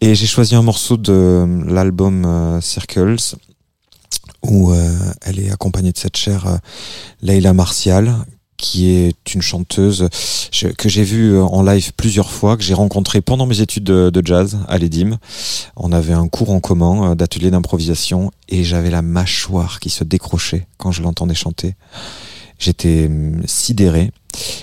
[0.02, 3.36] et j'ai choisi un morceau de l'album euh, Circles
[4.44, 6.58] où euh, elle est accompagnée de cette chère euh,
[7.22, 8.14] Leila Martial
[8.58, 10.10] qui est une chanteuse
[10.80, 14.58] que j'ai vue en live plusieurs fois, que j'ai rencontrée pendant mes études de, jazz
[14.68, 15.20] à l'EDIM.
[15.76, 20.66] On avait un cours en commun d'atelier d'improvisation et j'avais la mâchoire qui se décrochait
[20.80, 21.76] quand je l'entendais chanter.
[22.58, 24.12] J'étais hum, sidéré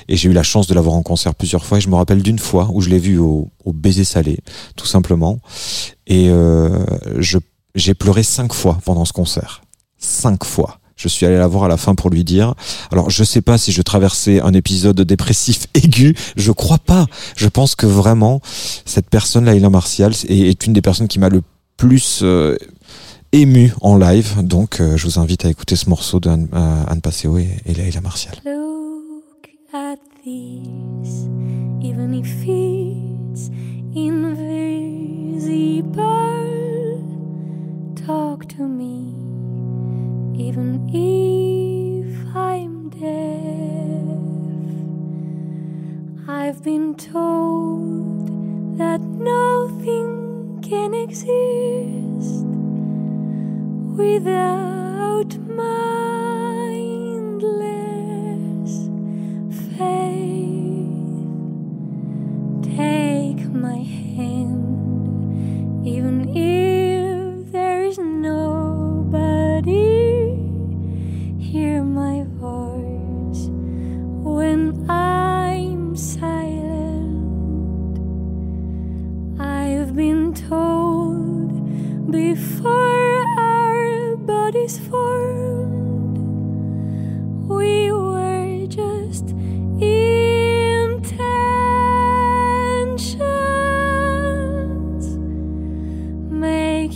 [0.09, 2.22] et j'ai eu la chance de l'avoir en concert plusieurs fois et je me rappelle
[2.22, 4.39] d'une fois où je l'ai vue au, au baiser salé,
[4.77, 5.39] tout simplement.
[6.07, 6.85] Et euh,
[7.75, 9.62] j'ai pleuré cinq fois pendant ce concert.
[9.99, 10.79] Cinq fois.
[10.97, 12.55] Je suis allé la voir à la fin pour lui dire.
[12.93, 16.14] Alors, je sais pas si je traversais un épisode dépressif aigu.
[16.37, 17.07] Je crois pas.
[17.37, 18.41] Je pense que vraiment,
[18.85, 21.43] cette personne, Laila Martial, est, une des personnes qui m'a le
[21.77, 22.57] plus euh,
[23.33, 24.43] ému en live.
[24.43, 27.75] Donc, euh, je vous invite à écouter ce morceau d'Anne euh, Anne Passeo et, et
[27.75, 28.37] Laila Martial.
[28.45, 28.74] Look
[29.75, 31.27] at this,
[31.83, 33.49] even if it's
[33.97, 34.45] invisible.
[37.97, 39.09] Talk to me,
[40.41, 43.25] even if I'm deaf.
[46.29, 52.45] I've been told that nothing can exist
[53.97, 56.35] without mindless
[62.62, 63.78] Take my
[64.16, 69.72] hand, even if there is nobody.
[71.39, 73.49] Hear my voice
[74.24, 77.99] when I'm silent.
[79.41, 86.18] I've been told before our bodies formed,
[87.49, 87.93] we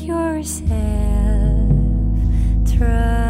[0.02, 0.68] yourself.
[2.66, 3.27] trust.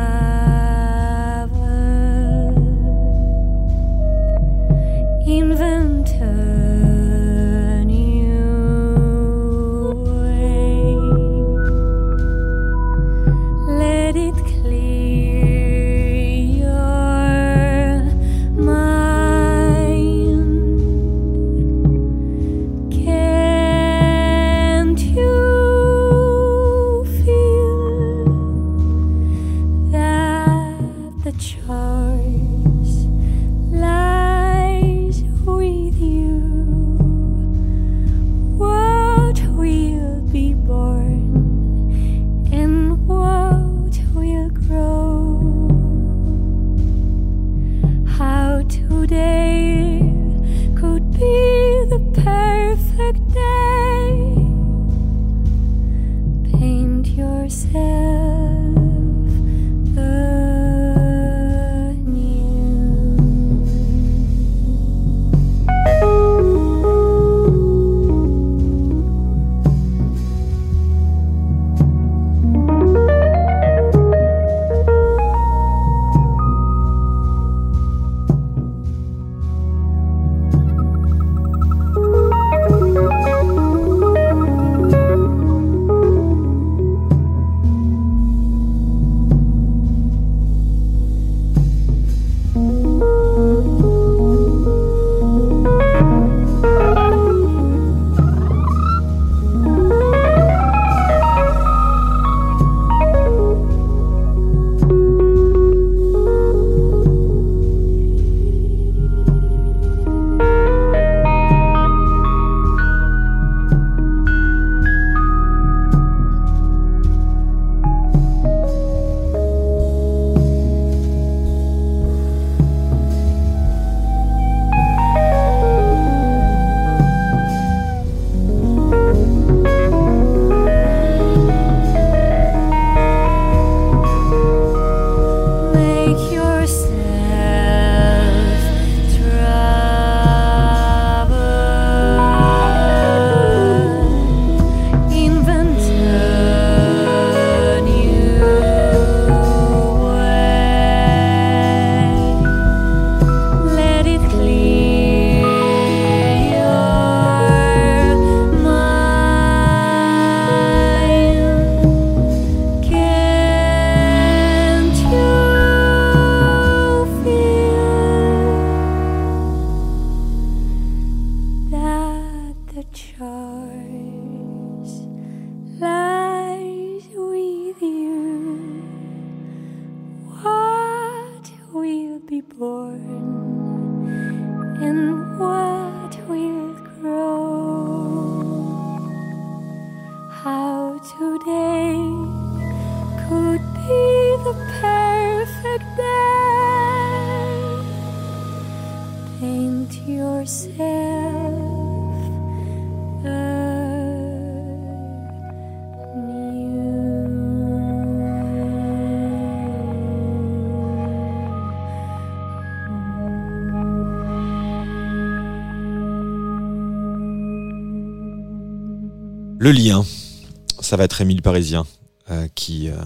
[220.88, 221.86] Ça va être Émile Parisien
[222.30, 222.96] euh, qui, euh,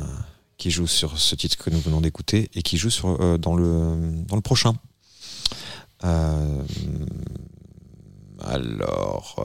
[0.57, 3.57] qui joue sur ce titre que nous venons d'écouter et qui joue sur, euh, dans,
[3.57, 4.75] le, dans le prochain.
[8.41, 9.45] Alors,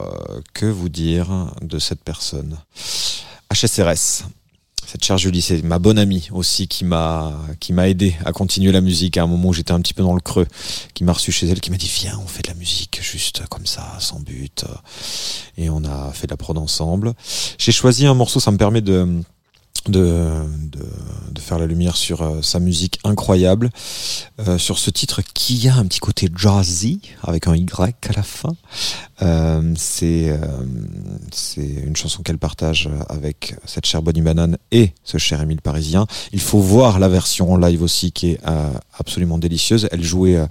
[0.54, 2.58] que vous dire de cette personne?
[3.52, 4.22] HSRS.
[4.90, 8.72] Cette chère Julie, c'est ma bonne amie aussi qui m'a qui m'a aidé à continuer
[8.72, 10.46] la musique à un moment où j'étais un petit peu dans le creux,
[10.94, 13.46] qui m'a reçu chez elle, qui m'a dit viens, on fait de la musique juste
[13.50, 14.64] comme ça, sans but,
[15.58, 17.12] et on a fait de la prod ensemble.
[17.58, 19.20] J'ai choisi un morceau, ça me permet de
[19.86, 20.32] de,
[20.70, 20.84] de,
[21.32, 23.70] de faire la lumière sur euh, sa musique incroyable,
[24.40, 28.22] euh, sur ce titre qui a un petit côté jazzy avec un Y à la
[28.22, 28.54] fin.
[29.22, 30.38] Euh, c'est euh,
[31.32, 36.06] c'est une chanson qu'elle partage avec cette chère Bonnie Banane et ce cher Émile Parisien.
[36.32, 39.88] Il faut voir la version en live aussi qui est euh, absolument délicieuse.
[39.90, 40.46] Elle jouait euh,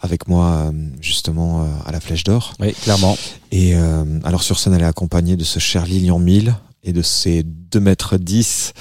[0.00, 2.54] avec moi justement euh, à la Flèche d'Or.
[2.60, 3.16] Oui, clairement.
[3.52, 6.54] Et euh, alors sur scène, elle est accompagnée de ce cher Lilian Mille
[6.84, 8.72] et de ses 2 mètres 10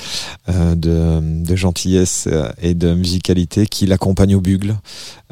[0.50, 4.78] euh, de, gentillesse euh, et de musicalité qui l'accompagne au bugle,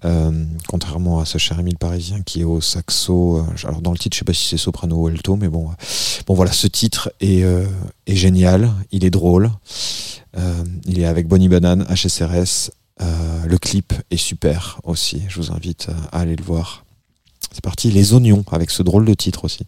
[0.04, 3.46] euh, contrairement à ce cher Émile Parisien qui est au saxo.
[3.64, 5.70] alors dans le titre, je sais pas si c'est soprano ou alto, mais bon,
[6.26, 7.44] bon voilà, ce titre est,
[8.08, 9.52] est génial, il est drôle,
[10.86, 12.72] il est avec Bonnie Banane, HSRS.
[13.00, 15.22] le clip est super aussi.
[15.30, 16.84] Je vous invite à aller le voir.
[17.52, 19.66] C'est parti, les oignons avec ce drôle de titre aussi.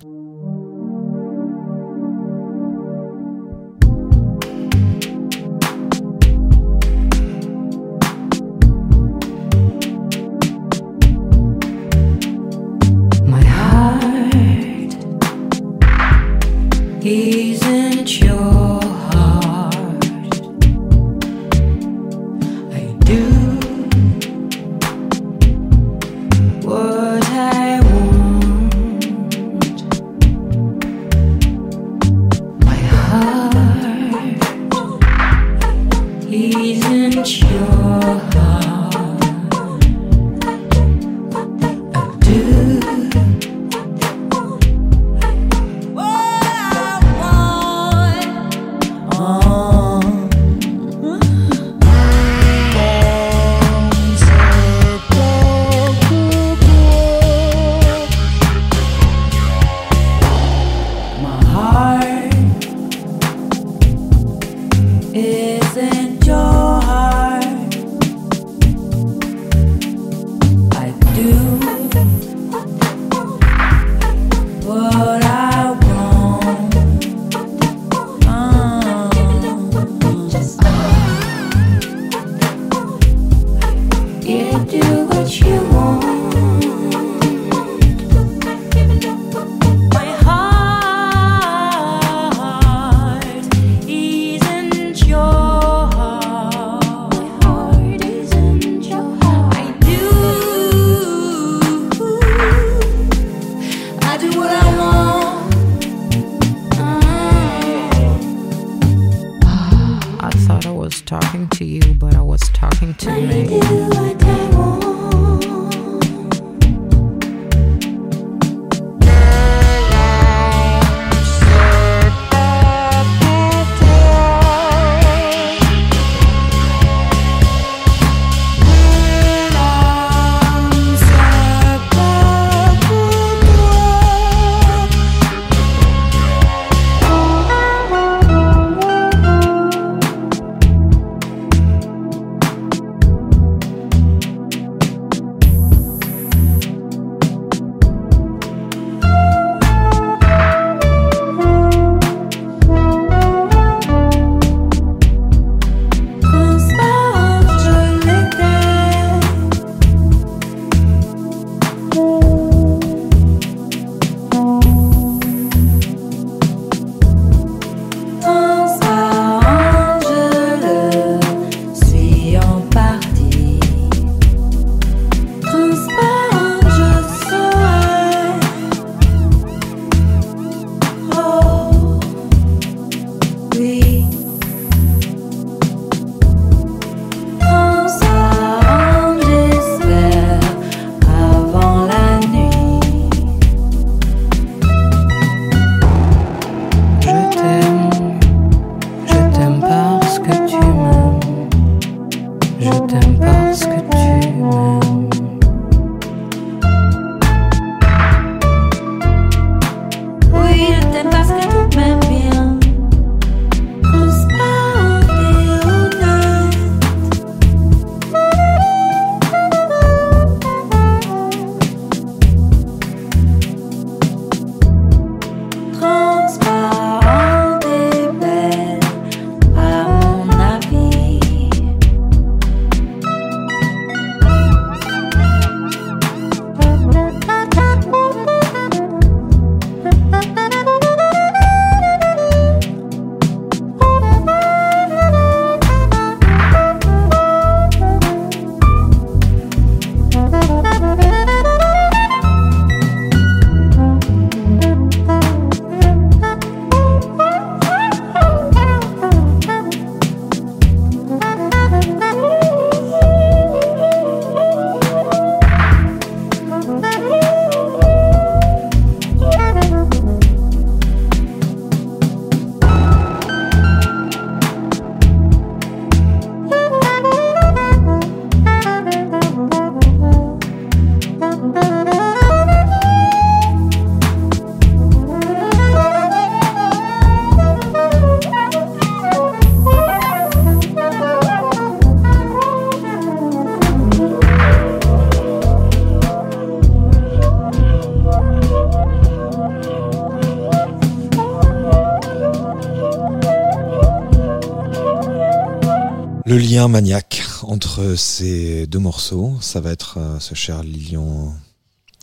[306.58, 311.36] Lien maniaque entre ces deux morceaux, ça va être euh, ce cher Lilian,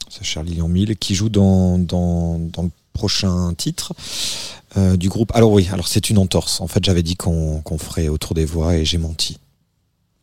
[0.08, 3.94] ce cher Lilian Mille qui joue dans, dans, dans le prochain titre
[4.76, 5.32] euh, du groupe.
[5.34, 6.60] Alors oui, alors c'est une entorse.
[6.60, 9.38] En fait, j'avais dit qu'on qu'on ferait autour des voix et j'ai menti.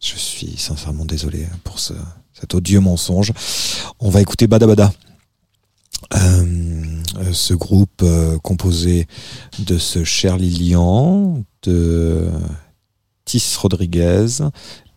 [0.01, 1.93] Je suis sincèrement désolé pour ce,
[2.31, 3.33] cet odieux mensonge.
[3.99, 4.93] On va écouter Bada Bada.
[6.13, 8.05] Euh, euh, ce groupe
[8.43, 9.07] composé
[9.59, 12.29] de ce cher Lilian, de
[13.25, 14.27] Tis Rodriguez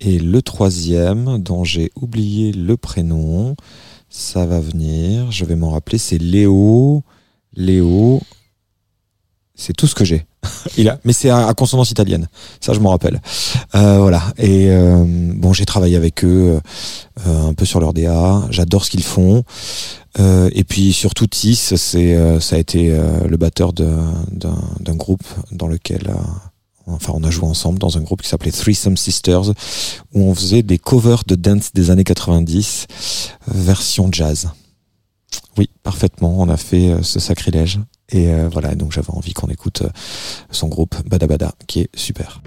[0.00, 3.56] et le troisième dont j'ai oublié le prénom,
[4.08, 7.02] ça va venir, je vais m'en rappeler, c'est Léo.
[7.56, 8.20] Léo,
[9.54, 10.26] c'est tout ce que j'ai.
[10.76, 12.28] Il a, mais c'est à, consonance italienne,
[12.60, 13.20] ça je m'en rappelle.
[13.74, 14.22] Euh, voilà.
[14.36, 16.60] Et euh, bon, j'ai travaillé avec eux
[17.26, 18.42] euh, un peu sur leur DA.
[18.50, 19.44] J'adore ce qu'ils font.
[20.18, 22.96] Et puis surtout Tis, c'est ça a été
[23.28, 26.14] le batteur d'un groupe dans lequel
[26.86, 29.50] enfin on a joué ensemble dans un groupe qui s'appelait Threesome Sisters
[30.12, 34.50] où on faisait des covers de dance des années 90 euh, version jazz.
[35.56, 37.78] Oui, parfaitement, on a fait euh, ce sacrilège
[38.10, 39.88] et euh, voilà, donc j'avais envie qu'on écoute euh,
[40.50, 42.42] son groupe Bada Bada qui est super.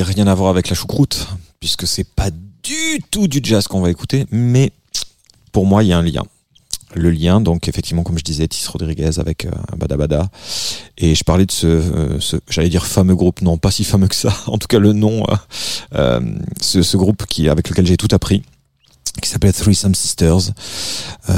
[0.00, 1.26] Rien à voir avec la choucroute,
[1.60, 2.30] puisque c'est pas
[2.62, 4.72] du tout du jazz qu'on va écouter, mais
[5.50, 6.22] pour moi, il y a un lien.
[6.94, 10.30] Le lien, donc effectivement, comme je disais, Tis Rodriguez avec euh, Bada Bada.
[10.98, 14.08] Et je parlais de ce, euh, ce j'allais dire fameux groupe, non, pas si fameux
[14.08, 14.34] que ça.
[14.46, 15.34] En tout cas, le nom, euh,
[15.94, 16.20] euh,
[16.60, 18.42] ce, ce groupe qui avec lequel j'ai tout appris,
[19.20, 20.52] qui s'appelait Threesome Sisters,
[21.28, 21.32] euh,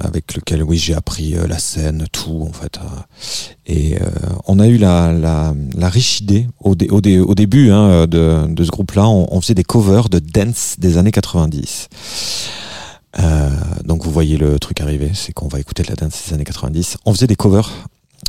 [0.00, 2.78] avec lequel, oui, j'ai appris euh, la scène, tout en fait.
[2.78, 3.00] euh.
[3.66, 3.96] et
[4.46, 8.64] on a eu la, la, la riche idée au, au, au début hein, de, de
[8.64, 11.88] ce groupe-là, on, on faisait des covers de dance des années 90.
[13.20, 13.48] Euh,
[13.84, 16.44] donc vous voyez le truc arriver, c'est qu'on va écouter de la dance des années
[16.44, 16.96] 90.
[17.06, 17.70] On faisait des covers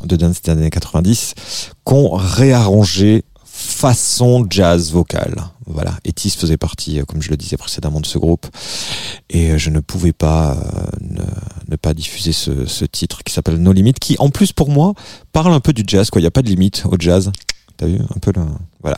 [0.04, 1.34] de dance des années 90
[1.84, 5.36] qu'on réarrangeait façon jazz vocal.
[5.68, 5.98] Voilà.
[6.06, 8.46] Et Tis faisait partie, euh, comme je le disais précédemment, de ce groupe.
[9.30, 10.86] Et euh, je ne pouvais pas euh,
[11.70, 14.94] ne, pas diffuser ce, titre qui s'appelle No Limit, qui en plus pour moi
[15.32, 16.10] parle un peu du jazz.
[16.10, 17.32] Quoi, il n'y a pas de limite au jazz.
[17.78, 18.44] T'as vu un peu le,
[18.82, 18.98] voilà.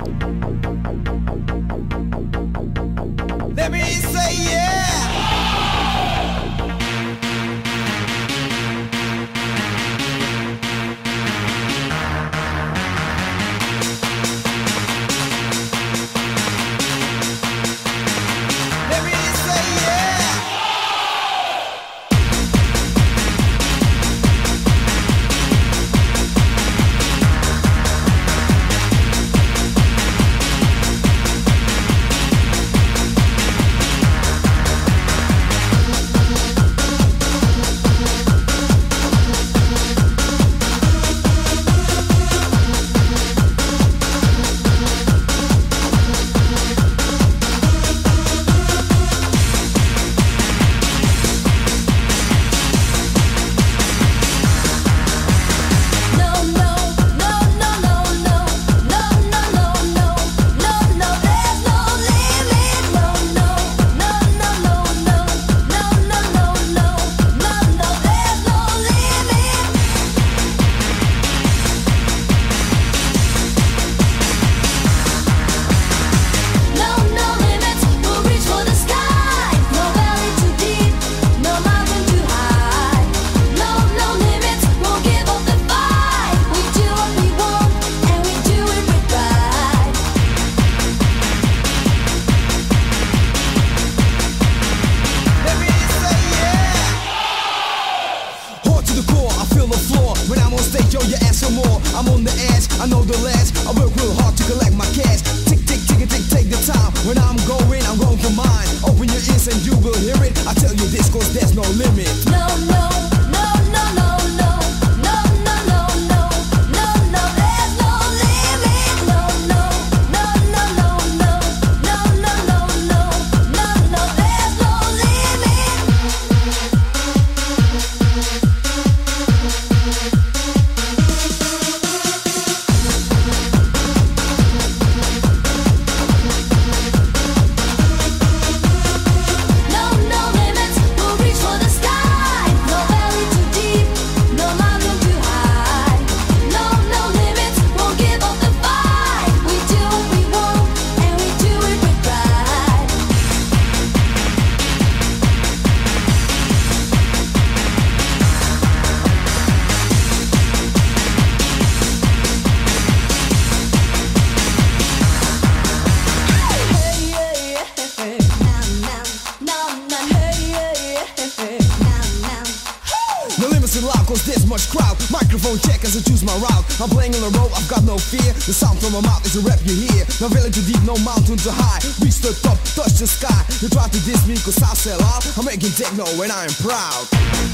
[185.77, 187.46] Techno and I am proud.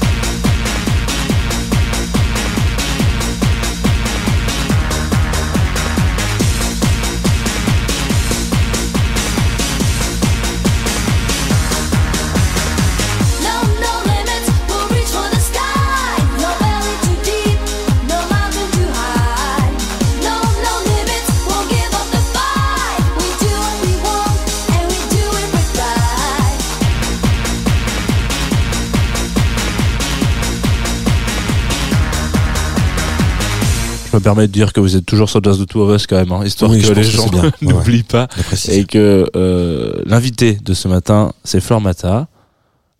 [34.14, 36.06] Je me permets de dire que vous êtes toujours sur Jazz de Two of Us
[36.06, 37.26] quand même, hein, histoire Oui, que les gens.
[37.32, 38.28] Ouais, n'oublient pas.
[38.68, 42.28] Et que euh, l'invité de ce matin, c'est Flore Mata.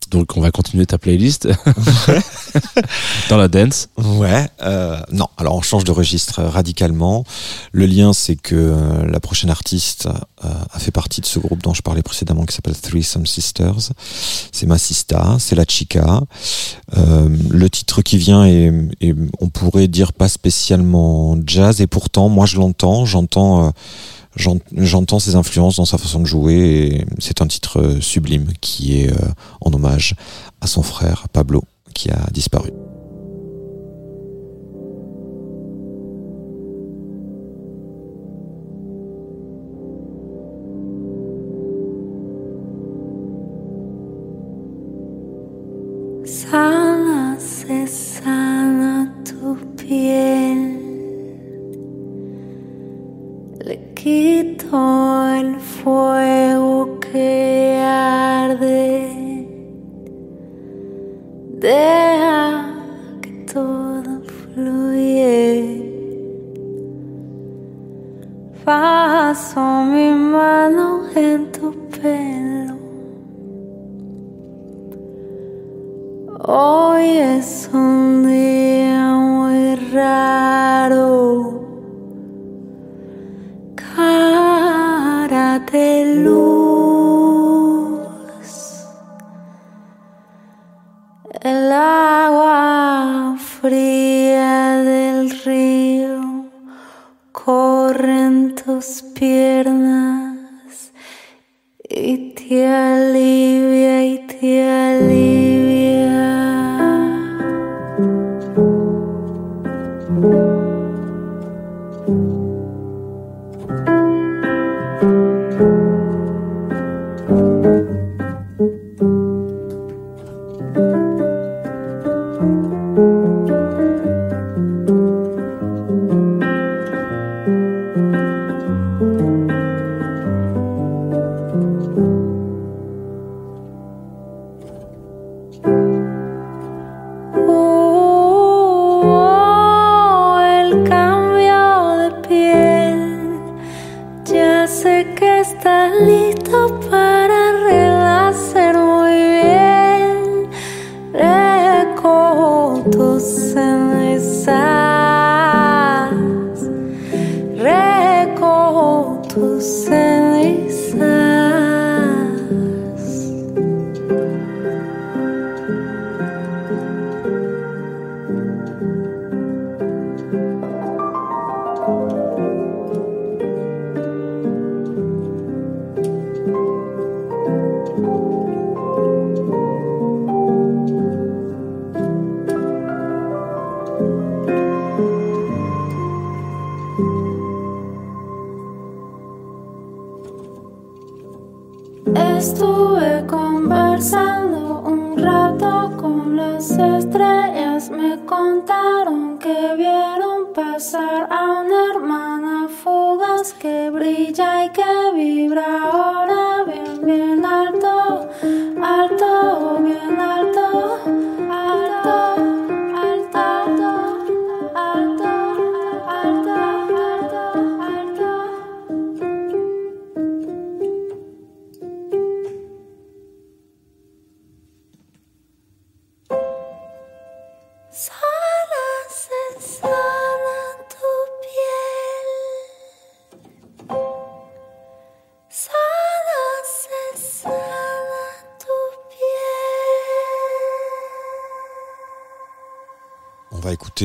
[0.09, 1.47] Donc on va continuer ta playlist
[3.29, 3.89] dans la dance.
[3.97, 7.23] Ouais, euh, non, alors on change de registre radicalement.
[7.71, 10.07] Le lien, c'est que euh, la prochaine artiste
[10.43, 13.91] euh, a fait partie de ce groupe dont je parlais précédemment qui s'appelle Threesome Sisters.
[14.51, 16.21] C'est ma sista, c'est la chica.
[16.97, 22.29] Euh, le titre qui vient est, est, on pourrait dire, pas spécialement jazz, et pourtant,
[22.29, 23.67] moi je l'entends, j'entends...
[23.67, 23.69] euh,
[24.35, 29.01] J'entends ses influences dans sa façon de jouer et c'est un titre euh, sublime qui
[29.01, 29.31] est euh,
[29.61, 30.15] en hommage
[30.61, 31.63] à son frère Pablo
[31.93, 32.71] qui a disparu.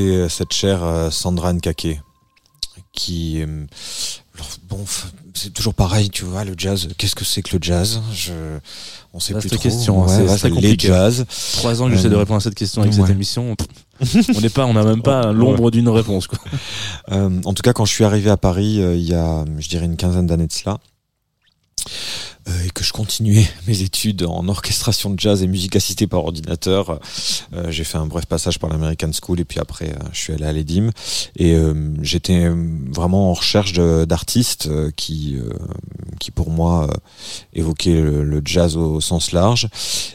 [0.00, 2.00] Écouter euh, cette chère euh, Sandra Nkake
[2.92, 3.66] qui euh,
[4.34, 4.84] alors, bon
[5.34, 8.00] c'est toujours pareil tu vois le jazz qu'est-ce que c'est que le jazz?
[8.12, 8.32] Je
[9.12, 10.88] on sait plus trop question, hein, Ouais, c'est- les compliqué.
[10.88, 11.24] jazz
[11.54, 13.00] Trois ans que j'essaie de répondre à cette question avec ouais.
[13.00, 13.56] cette émission.
[14.34, 16.26] On n'est pas, on n'a même pas l'ombre d'une réponse.
[16.28, 16.38] Quoi.
[17.10, 19.68] Euh, en tout cas, quand je suis arrivé à Paris, euh, il y a, je
[19.68, 20.78] dirais, une quinzaine d'années de cela,
[22.48, 26.24] euh, et que je continuais mes études en orchestration de jazz et musique assistée par
[26.24, 27.00] ordinateur,
[27.52, 30.32] euh, j'ai fait un bref passage par l'American School, et puis après, euh, je suis
[30.32, 30.90] allé à l'EDIM,
[31.36, 31.56] et
[32.02, 35.36] j'étais vraiment en recherche d'artistes qui,
[36.18, 36.88] qui pour moi
[37.52, 39.68] évoquaient le, jazz au sens large,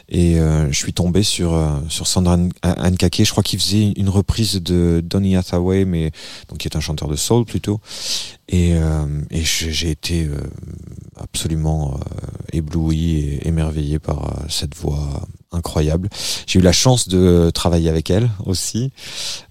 [0.08, 1.58] et je suis tombé sur
[1.88, 3.24] sur Sandra Nkake.
[3.24, 6.10] Je crois qu'il faisait une reprise de Donny Hathaway, mais
[6.48, 7.80] donc qui est un chanteur de soul plutôt.
[8.48, 8.74] Et,
[9.30, 10.28] j'ai été
[11.16, 11.98] absolument
[12.52, 16.08] ébloui et émerveillé par euh, cette voix incroyable.
[16.46, 18.92] J'ai eu la chance de travailler avec elle aussi.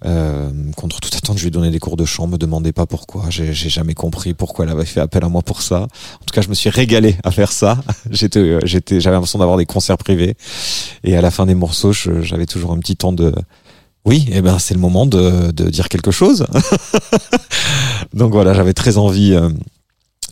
[0.05, 2.27] Euh, contre toute attente, je lui ai donné des cours de chant.
[2.27, 3.29] Me demandez pas pourquoi.
[3.29, 5.81] J'ai jamais compris pourquoi elle avait fait appel à moi pour ça.
[5.81, 7.79] En tout cas, je me suis régalé à faire ça.
[8.11, 10.35] J'étais, euh, j'avais l'impression d'avoir des concerts privés.
[11.03, 13.33] Et à la fin des morceaux, j'avais toujours un petit temps de
[14.05, 16.45] oui, eh ben c'est le moment de, de dire quelque chose.
[18.13, 19.49] Donc voilà, j'avais très envie euh,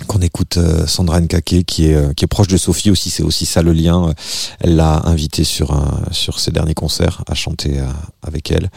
[0.06, 3.10] qu'on écoute euh, Sandra Nkake qui est euh, qui est proche de Sophie aussi.
[3.10, 4.10] C'est aussi ça le lien.
[4.10, 4.14] Euh,
[4.60, 7.88] Elle l'a invitée sur un, sur ses derniers concerts à chanter euh,
[8.22, 8.70] avec elle.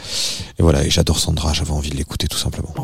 [0.58, 1.52] Et voilà, et j'adore Sandra.
[1.52, 2.74] J'avais envie de l'écouter tout simplement.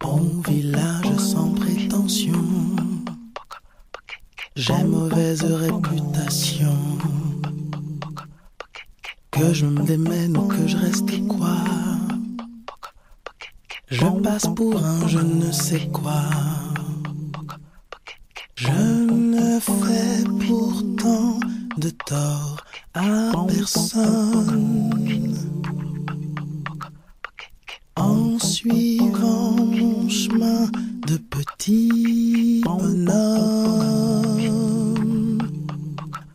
[0.00, 2.42] Bon village sans prétention.
[4.54, 6.76] J'ai mauvaise réputation.
[9.30, 11.56] Que je me démène ou que je reste quoi?
[13.90, 16.22] Je passe pour un je ne sais quoi.
[18.56, 21.38] Je ne fais pourtant
[21.76, 22.56] de tort
[22.94, 24.90] à personne.
[28.08, 30.70] En suivant mon chemin
[31.06, 33.08] de petit bonhomme.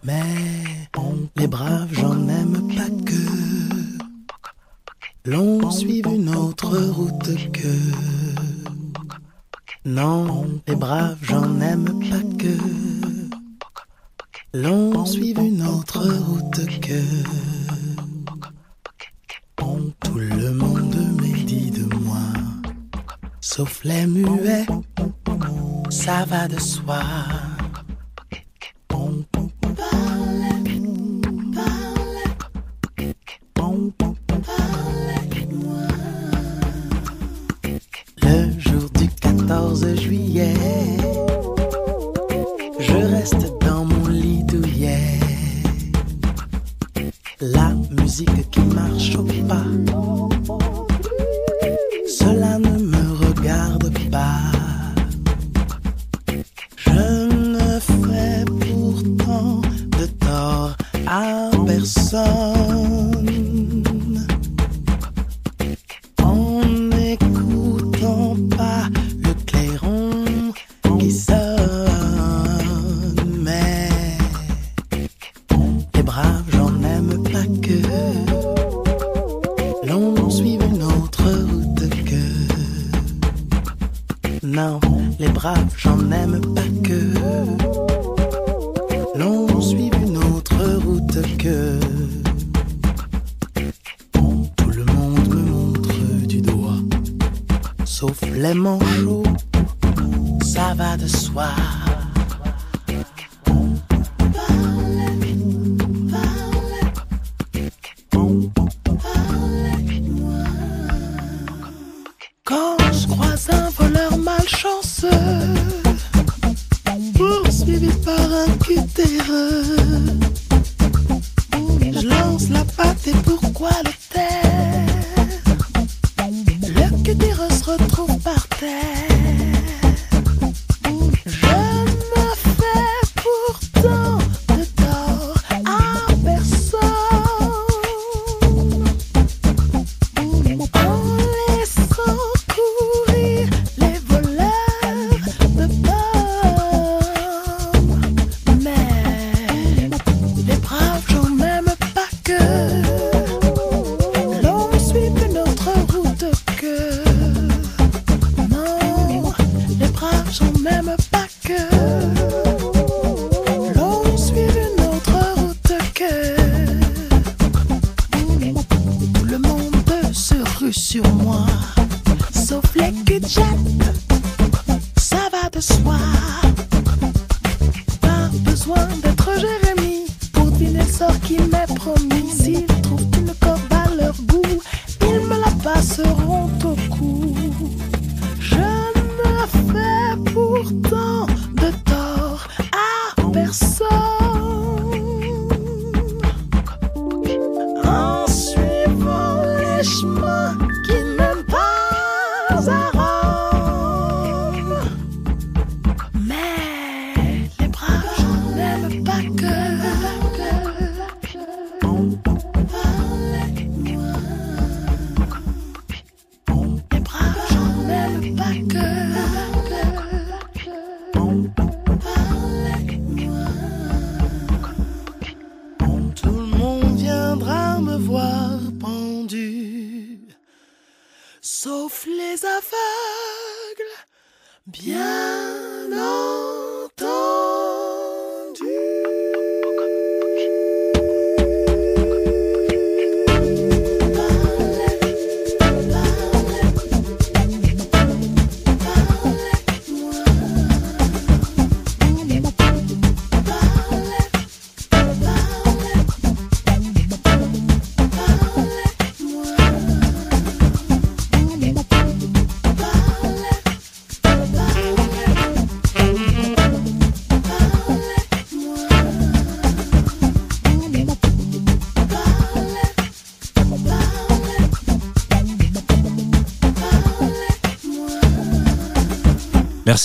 [0.04, 0.90] Mais
[1.36, 3.24] les braves, j'en aime pas que
[5.26, 7.76] l'on suive une autre route que.
[9.86, 12.56] Non, les braves, j'en aime pas que
[14.54, 17.02] l'on suive une autre route que.
[20.02, 21.23] Tout le monde
[23.44, 24.66] sauf les muets,
[25.90, 27.02] ça va de soi.
[38.22, 40.54] Le jour du 14 juillet,
[42.80, 43.53] je reste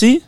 [0.01, 0.23] Merci.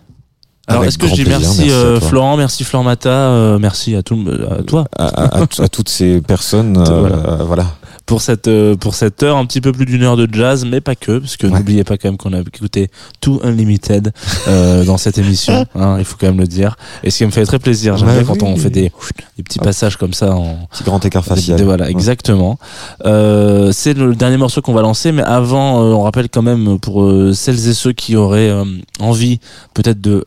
[0.67, 2.01] Alors, est-ce que je dis plaisir, merci, euh.
[2.01, 7.01] Florent, merci Flormata, euh, merci à, tout, à toi À, à- toutes ces personnes, euh,
[7.01, 7.17] Voilà.
[7.45, 7.67] voilà.
[8.11, 10.81] Pour cette, euh, pour cette heure, un petit peu plus d'une heure de jazz, mais
[10.81, 14.13] pas que, parce que n'oubliez pas quand même qu'on a écouté tout Unlimited
[14.49, 16.75] euh, dans cette émission, hein, il faut quand même le dire.
[17.05, 18.49] Et ce qui me fait très plaisir, j'aime Bah bien quand oui.
[18.49, 18.91] on fait des,
[19.37, 21.57] des petits passages comme ça en Petit grand écart facial.
[21.57, 21.91] Des- Voilà, Ouais.
[21.93, 22.59] exactement.
[23.07, 26.81] Euh, c'est le dernier morceau qu'on va lancer, mais avant, euh, on rappelle quand même
[26.81, 28.65] pour euh, celles et ceux qui auraient euh,
[28.99, 29.39] envie,
[29.73, 30.27] peut-être de.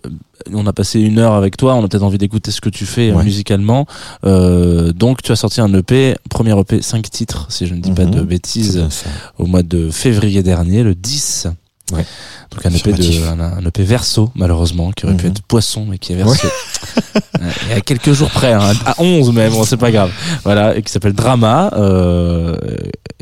[0.54, 2.86] On a passé une heure avec toi, on a peut-être envie d'écouter ce que tu
[2.86, 3.24] fais euh, Ouais.
[3.24, 3.86] musicalement.
[4.26, 7.92] Euh, donc, tu as sorti un EP, premier EP, 5 titres, si je ne dis
[7.92, 8.12] pas Mhm.
[8.12, 8.84] de bêtises,
[9.38, 11.48] au mois de février dernier, le 10.
[11.92, 12.06] Ouais.
[12.52, 15.32] Donc un EP, de, un, un EP verso, malheureusement, qui aurait pu Mhm.
[15.32, 16.48] être poisson, mais qui est verso.
[17.42, 20.12] Euh, et à quelques jours près, hein, à 11 même, bon, c'est pas grave.
[20.46, 21.72] Voilà, et qui s'appelle Drama.
[21.76, 22.56] Euh,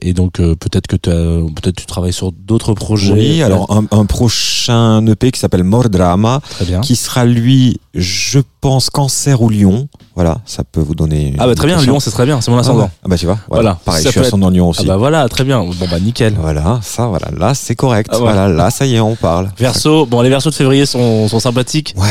[0.01, 3.13] et donc euh, peut-être que tu peut-être tu travailles sur d'autres projets.
[3.13, 6.41] Oui, alors un, un prochain EP qui s'appelle More Drama,
[6.83, 9.87] qui sera lui, je pense, Cancer ou Lion.
[10.15, 11.33] Voilà, ça peut vous donner.
[11.39, 11.93] Ah bah très bien, indication.
[11.93, 12.83] Lyon c'est très bien, c'est mon Ah, ascendant.
[12.83, 12.89] ouais.
[13.03, 13.61] Ah bah tu vois, voilà.
[13.63, 13.79] Voilà.
[13.85, 14.81] Pareil, Ça je suis peut être- ascendant Lion aussi.
[14.83, 15.63] Ah bah voilà, très bien.
[15.63, 16.33] Bon bah nickel.
[16.37, 18.09] Voilà, ça, voilà, là c'est correct.
[18.11, 18.23] Ah ouais.
[18.23, 19.51] Voilà, là ça y est, on parle.
[19.57, 21.93] Verso, bon les versos de février sont, sont sympathiques.
[21.97, 22.03] Ouais,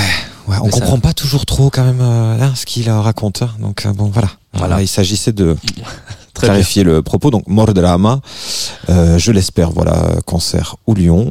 [0.48, 3.42] ouais, on Mais ça- comprend pas toujours trop quand même hein, ce qu'il euh, raconte.
[3.42, 3.50] hein.
[3.60, 4.28] Donc euh, bon, voilà.
[4.54, 4.82] Voilà.
[4.82, 5.56] Il s'agissait de
[6.34, 7.30] clarifier le propos.
[7.30, 8.20] Donc More Drama,
[8.88, 11.30] euh, je l'espère, voilà, Cancer ou Lion.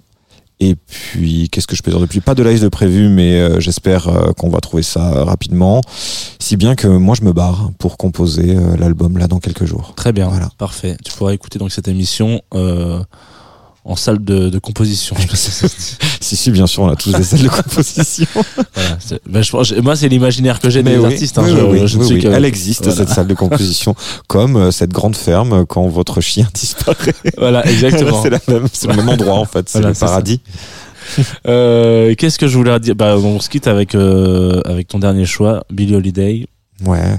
[0.62, 2.20] Et puis, qu'est-ce que je peux dire de plus?
[2.20, 5.80] Pas de live de prévu, mais euh, j'espère euh, qu'on va trouver ça euh, rapidement.
[6.38, 9.94] Si bien que moi, je me barre pour composer l'album là dans quelques jours.
[9.96, 10.50] Très bien, Voilà.
[10.58, 10.98] parfait.
[11.06, 13.02] Tu pourras écouter donc cette émission euh,
[13.86, 15.16] en salle de, de composition.
[16.22, 16.36] Si.
[16.36, 18.26] Si, bien sûr, on a tous des salles de composition.
[18.76, 18.98] Voilà,
[19.28, 21.38] ben, je moi, c'est l'imaginaire que j'ai des oui, artistes.
[21.40, 21.44] hein.
[21.46, 22.22] oui, Je- oui, oui, je ne oui, suis oui.
[22.22, 22.98] que- Elle existe, Voilà.
[22.98, 23.96] cette salle de composition,
[24.28, 27.14] comme euh, cette grande ferme euh, quand votre chien disparaît.
[27.38, 28.22] Voilà, exactement.
[28.72, 30.42] c'est le même endroit en fait, c'est Voilà, le paradis.
[31.48, 32.96] Euh, Qu'est-ce que je voulais dire?
[32.96, 36.46] Bah, On se quitte avec, euh, avec ton dernier choix, Billie Holiday.
[36.86, 37.16] Ouais.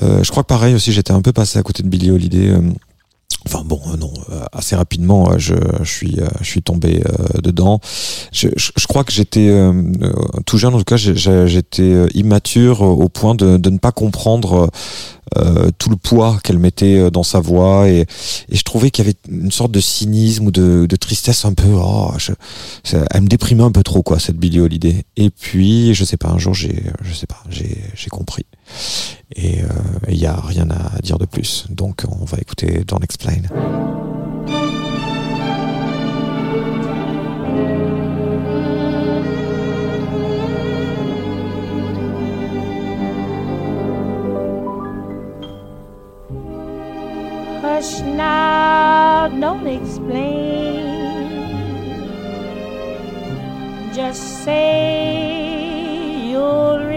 [0.00, 2.54] Je crois que pareil aussi, j'étais un peu passé à côté de Billie Holiday.
[3.46, 7.40] Enfin bon, euh, non, euh, assez rapidement, euh, je, je suis, je suis tombé euh,
[7.42, 7.80] dedans.
[8.32, 9.72] Je, je, je crois que j'étais euh,
[10.46, 14.70] tout jeune, en tout cas, j'étais immature au point de, de ne pas comprendre
[15.38, 18.00] euh, tout le poids qu'elle mettait dans sa voix et,
[18.48, 21.54] et je trouvais qu'il y avait une sorte de cynisme ou de, de tristesse un
[21.54, 21.68] peu.
[21.72, 22.12] Oh,
[22.84, 25.04] ça- elle me déprimait un peu trop quoi cette Billie Holiday.
[25.16, 28.44] Et puis, je sais pas, un jour, j'ai, je sais pas, j'ai compris.
[29.36, 29.60] Et
[30.08, 31.66] il y a rien à dire de plus.
[31.70, 33.42] Donc, on va écouter Don't Explain.
[49.70, 50.90] Explain.
[53.94, 56.89] Just say you'll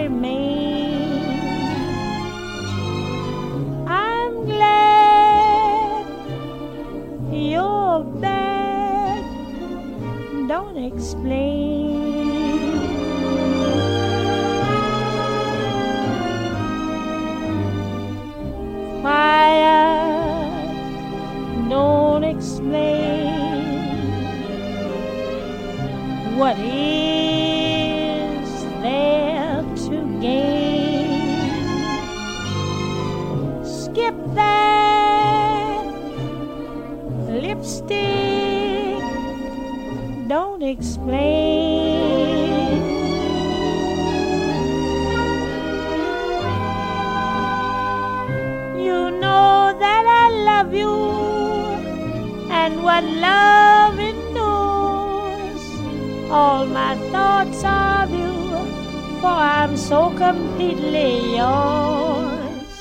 [4.46, 6.06] glad
[7.32, 9.24] you're back.
[10.48, 11.84] Don't explain.
[19.00, 20.48] Quiet,
[21.68, 23.34] don't explain
[26.38, 27.43] what is
[40.74, 41.54] explain.
[48.86, 50.96] You know that I love you
[52.60, 55.64] and what love endures.
[56.30, 58.34] All my thoughts of you,
[59.20, 62.74] for I'm so completely yours.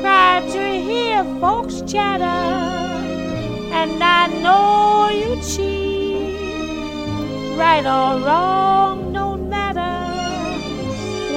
[0.00, 2.42] Cry to hear folks chatter
[3.80, 5.83] and I know you cheat.
[7.56, 9.94] Right or wrong, don't matter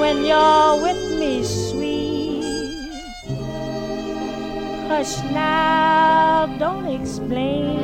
[0.00, 2.92] when you're with me, sweet.
[4.88, 7.78] Hush now, don't explain.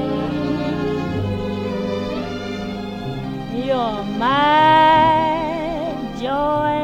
[3.55, 6.84] You're my joy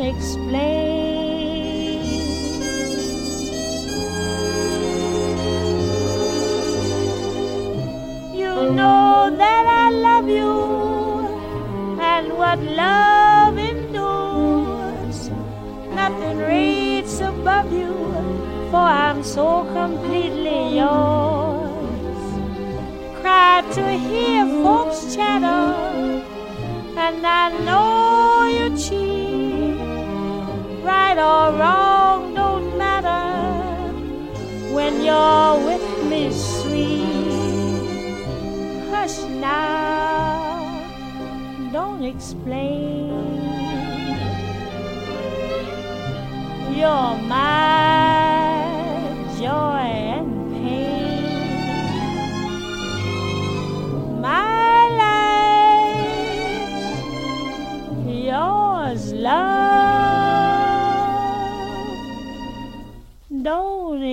[0.00, 1.08] explain.
[8.34, 10.54] You know that I love you
[12.00, 15.30] and what love endures.
[15.94, 17.94] Nothing rates above you,
[18.70, 22.22] for I'm so completely yours.
[23.20, 25.57] Cry to hear folks chatter,
[31.18, 33.92] Right or wrong, don't matter
[34.72, 37.02] when you're with me, sweet.
[38.90, 40.80] Hush now,
[41.72, 43.10] don't explain.
[46.76, 47.87] You're my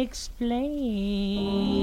[0.06, 1.75] explain.